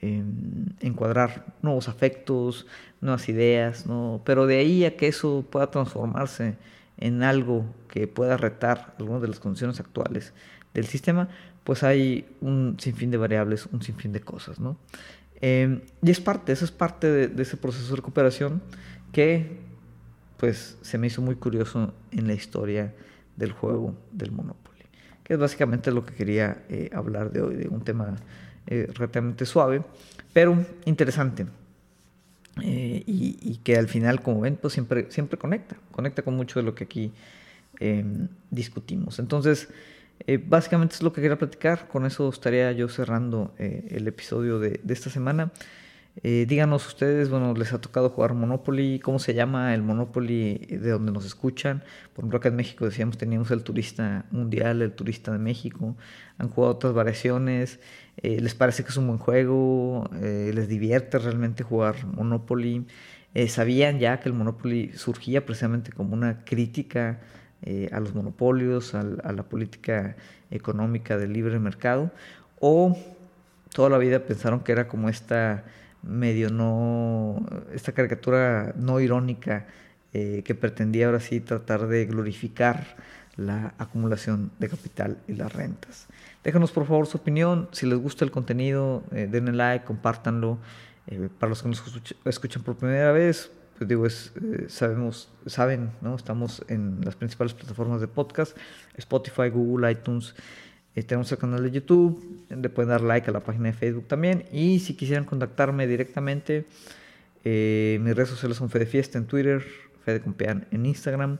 em, 0.00 0.66
encuadrar 0.80 1.46
nuevos 1.62 1.88
afectos, 1.88 2.66
nuevas 3.00 3.28
ideas, 3.28 3.86
¿no? 3.86 4.22
pero 4.24 4.46
de 4.46 4.58
ahí 4.58 4.84
a 4.84 4.96
que 4.96 5.08
eso 5.08 5.44
pueda 5.50 5.70
transformarse 5.70 6.56
en 7.02 7.24
algo 7.24 7.66
que 7.88 8.06
pueda 8.06 8.36
retar 8.36 8.94
algunas 9.00 9.20
de 9.22 9.28
las 9.28 9.40
condiciones 9.40 9.80
actuales 9.80 10.32
del 10.72 10.86
sistema, 10.86 11.28
pues 11.64 11.82
hay 11.82 12.28
un 12.40 12.76
sinfín 12.78 13.10
de 13.10 13.16
variables, 13.16 13.66
un 13.72 13.82
sinfín 13.82 14.12
de 14.12 14.20
cosas, 14.20 14.60
¿no? 14.60 14.78
Em, 15.40 15.80
y 16.00 16.12
es 16.12 16.20
parte, 16.20 16.52
eso 16.52 16.64
es 16.64 16.70
parte 16.70 17.10
de, 17.10 17.42
ese 17.42 17.56
proceso 17.56 17.90
de 17.90 17.96
recuperación 17.96 18.62
que, 19.10 19.58
pues, 20.36 20.78
se 20.82 20.96
me 20.96 21.08
hizo 21.08 21.20
muy 21.22 21.34
curioso 21.34 21.92
en 22.12 22.28
la 22.28 22.34
historia 22.34 22.94
del 23.36 23.50
juego 23.50 23.96
del 24.12 24.30
Monopoly, 24.30 24.84
que 25.24 25.34
es 25.34 25.40
básicamente 25.40 25.90
lo 25.90 26.06
que 26.06 26.14
quería 26.14 26.64
eh, 26.68 26.88
hablar 26.94 27.32
de 27.32 27.42
hoy, 27.42 27.56
de 27.56 27.66
un 27.66 27.82
tema 27.82 28.14
eh, 28.68 28.88
relativamente 28.94 29.44
suave, 29.44 29.82
pero 30.32 30.64
interesante. 30.84 31.46
Eh, 32.60 33.02
y, 33.06 33.60
que 33.64 33.76
al 33.76 33.88
final, 33.88 34.20
como 34.20 34.40
ven, 34.40 34.56
pues 34.60 34.74
siempre, 34.74 35.06
siempre 35.10 35.38
conecta, 35.38 35.76
conecta 35.90 36.22
con 36.22 36.34
mucho 36.34 36.60
de 36.60 36.64
lo 36.66 36.74
que 36.74 36.84
aquí 36.84 37.12
em, 37.80 38.28
discutimos. 38.50 39.18
Entonces, 39.18 39.68
eh, 40.26 40.38
básicamente 40.44 40.94
es 40.96 41.02
lo 41.02 41.12
que 41.12 41.22
quería 41.22 41.38
platicar, 41.38 41.88
con 41.88 42.04
eso 42.04 42.28
estaría 42.28 42.70
yo 42.72 42.88
cerrando 42.88 43.54
eh, 43.58 43.88
el 43.90 44.06
episodio 44.06 44.58
de, 44.58 44.80
de 44.82 44.94
esta 44.94 45.10
semana. 45.10 45.50
Eh, 46.16 46.44
díganos 46.46 46.86
ustedes, 46.86 47.30
bueno, 47.30 47.54
les 47.54 47.72
ha 47.72 47.80
tocado 47.80 48.10
jugar 48.10 48.34
Monopoly, 48.34 49.00
¿cómo 49.00 49.18
se 49.18 49.32
llama 49.32 49.74
el 49.74 49.82
Monopoly 49.82 50.58
de 50.58 50.90
donde 50.90 51.10
nos 51.10 51.24
escuchan? 51.24 51.82
Por 52.12 52.22
ejemplo, 52.22 52.38
acá 52.38 52.50
en 52.50 52.56
México 52.56 52.84
decíamos 52.84 53.16
teníamos 53.16 53.50
el 53.50 53.62
turista 53.62 54.26
mundial, 54.30 54.82
el 54.82 54.92
turista 54.92 55.32
de 55.32 55.38
México, 55.38 55.96
han 56.36 56.50
jugado 56.50 56.74
otras 56.74 56.92
variaciones, 56.92 57.80
eh, 58.18 58.42
les 58.42 58.54
parece 58.54 58.84
que 58.84 58.90
es 58.90 58.96
un 58.98 59.06
buen 59.06 59.18
juego, 59.18 60.10
eh, 60.20 60.52
les 60.54 60.68
divierte 60.68 61.18
realmente 61.18 61.62
jugar 61.62 62.06
Monopoly, 62.06 62.86
sabían 63.48 63.98
ya 63.98 64.20
que 64.20 64.28
el 64.28 64.34
Monopoly 64.34 64.92
surgía 64.94 65.46
precisamente 65.46 65.92
como 65.92 66.12
una 66.12 66.44
crítica 66.44 67.20
a 67.92 68.00
los 68.00 68.14
monopolios, 68.14 68.94
a 68.94 69.02
la 69.02 69.42
política 69.44 70.16
económica 70.50 71.16
del 71.16 71.32
libre 71.32 71.58
mercado, 71.58 72.10
o 72.60 72.98
toda 73.72 73.88
la 73.88 73.96
vida 73.96 74.18
pensaron 74.20 74.60
que 74.60 74.72
era 74.72 74.88
como 74.88 75.08
esta 75.08 75.64
medio 76.02 76.50
no, 76.50 77.44
esta 77.72 77.92
caricatura 77.92 78.74
no 78.76 79.00
irónica 79.00 79.66
eh, 80.12 80.42
que 80.44 80.54
pretendía 80.54 81.06
ahora 81.06 81.20
sí 81.20 81.40
tratar 81.40 81.86
de 81.86 82.04
glorificar 82.06 82.96
la 83.36 83.74
acumulación 83.78 84.50
de 84.58 84.68
capital 84.68 85.18
y 85.26 85.34
las 85.34 85.52
rentas. 85.52 86.06
Déjanos 86.44 86.72
por 86.72 86.86
favor 86.86 87.06
su 87.06 87.16
opinión, 87.16 87.68
si 87.72 87.86
les 87.86 87.98
gusta 87.98 88.24
el 88.24 88.30
contenido, 88.30 89.04
eh, 89.12 89.28
denle 89.30 89.52
like, 89.52 89.84
compártanlo. 89.84 90.58
Eh, 91.06 91.28
para 91.38 91.50
los 91.50 91.62
que 91.62 91.68
nos 91.68 91.82
escuchan 92.24 92.62
por 92.62 92.76
primera 92.76 93.10
vez, 93.12 93.50
pues 93.78 93.88
digo, 93.88 94.06
es, 94.06 94.32
sabemos, 94.68 95.30
saben, 95.46 95.90
¿no? 96.00 96.14
Estamos 96.14 96.62
en 96.68 97.00
las 97.04 97.16
principales 97.16 97.54
plataformas 97.54 98.00
de 98.00 98.06
podcast, 98.06 98.56
Spotify, 98.96 99.48
Google, 99.48 99.90
iTunes. 99.90 100.34
Eh, 100.94 101.02
tenemos 101.02 101.30
el 101.32 101.38
canal 101.38 101.62
de 101.62 101.70
YouTube, 101.70 102.44
le 102.50 102.68
pueden 102.68 102.90
dar 102.90 103.00
like 103.00 103.28
a 103.28 103.32
la 103.32 103.40
página 103.40 103.68
de 103.68 103.72
Facebook 103.72 104.08
también. 104.08 104.44
Y 104.52 104.80
si 104.80 104.94
quisieran 104.94 105.24
contactarme 105.24 105.86
directamente, 105.86 106.66
eh, 107.44 107.98
mis 108.02 108.14
redes 108.14 108.30
sociales 108.30 108.58
son 108.58 108.70
Fede 108.70 108.86
Fiesta 108.86 109.18
en 109.18 109.26
Twitter, 109.26 109.64
Fede 110.04 110.20
Compean 110.20 110.66
en 110.70 110.86
Instagram. 110.86 111.38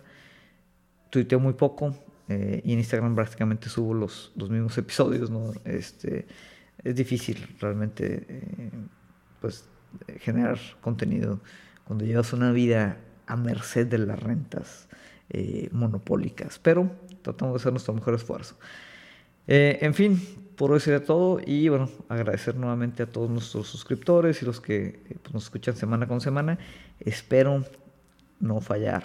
Tuiteo 1.11 1.39
muy 1.39 1.53
poco 1.53 1.95
eh, 2.29 2.63
y 2.65 2.73
en 2.73 2.79
Instagram 2.79 3.15
prácticamente 3.15 3.69
subo 3.69 3.93
los, 3.93 4.33
los 4.37 4.49
mismos 4.49 4.77
episodios. 4.79 5.31
Este, 5.65 6.27
es 6.83 6.95
difícil 6.95 7.57
realmente 7.61 8.71
pues, 9.41 9.69
generar 10.21 10.59
contenido 10.81 11.41
cuando 11.85 12.05
llevas 12.05 12.33
una 12.33 12.53
vida 12.53 12.97
a 13.27 13.37
merced 13.37 13.87
de 13.87 13.99
las 13.99 14.19
rentas 14.21 14.89
eh, 15.31 15.69
monopólicas. 15.73 16.59
Pero 16.59 16.91
tratamos 17.23 17.55
de 17.55 17.57
hacer 17.57 17.73
nuestro 17.73 17.95
mejor 17.95 18.15
esfuerzo. 18.15 18.57
Eh, 19.47 19.79
en 19.81 19.95
fin, 19.95 20.21
por 20.57 20.73
hoy 20.73 20.81
sería 20.81 21.05
todo 21.05 21.41
y 21.45 21.69
bueno, 21.69 21.89
agradecer 22.09 22.55
nuevamente 22.57 23.03
a 23.03 23.07
todos 23.07 23.31
nuestros 23.31 23.69
suscriptores 23.69 24.43
y 24.43 24.47
los 24.47 24.61
que 24.61 24.85
eh, 24.87 25.17
pues, 25.23 25.35
nos 25.35 25.45
escuchan 25.45 25.77
semana 25.77 26.07
con 26.07 26.21
semana. 26.21 26.59
Espero 27.01 27.65
no 28.41 28.61
fallar 28.61 29.05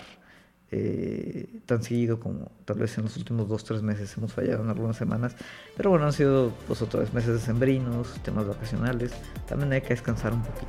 eh, 0.69 1.61
tan 1.65 1.81
seguido 1.81 2.19
como 2.19 2.51
tal 2.65 2.79
vez 2.79 2.97
en 2.97 3.05
los 3.05 3.15
últimos 3.15 3.47
dos 3.47 3.63
tres 3.63 3.81
meses 3.81 4.15
hemos 4.17 4.33
fallado 4.33 4.63
en 4.63 4.69
algunas 4.69 4.97
semanas. 4.97 5.35
Pero 5.75 5.89
bueno, 5.89 6.05
han 6.05 6.13
sido 6.13 6.51
pues 6.67 6.81
otra 6.81 6.99
vez 6.99 7.13
meses 7.13 7.41
sembrinos 7.41 8.13
temas 8.23 8.47
vacacionales. 8.47 9.11
También 9.47 9.71
hay 9.71 9.81
que 9.81 9.89
descansar 9.89 10.33
un 10.33 10.41
poquito. 10.43 10.67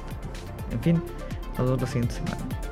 En 0.71 0.81
fin, 0.81 1.03
nos 1.57 1.67
vemos 1.67 1.81
la 1.81 1.87
siguiente 1.87 2.15
semana. 2.15 2.68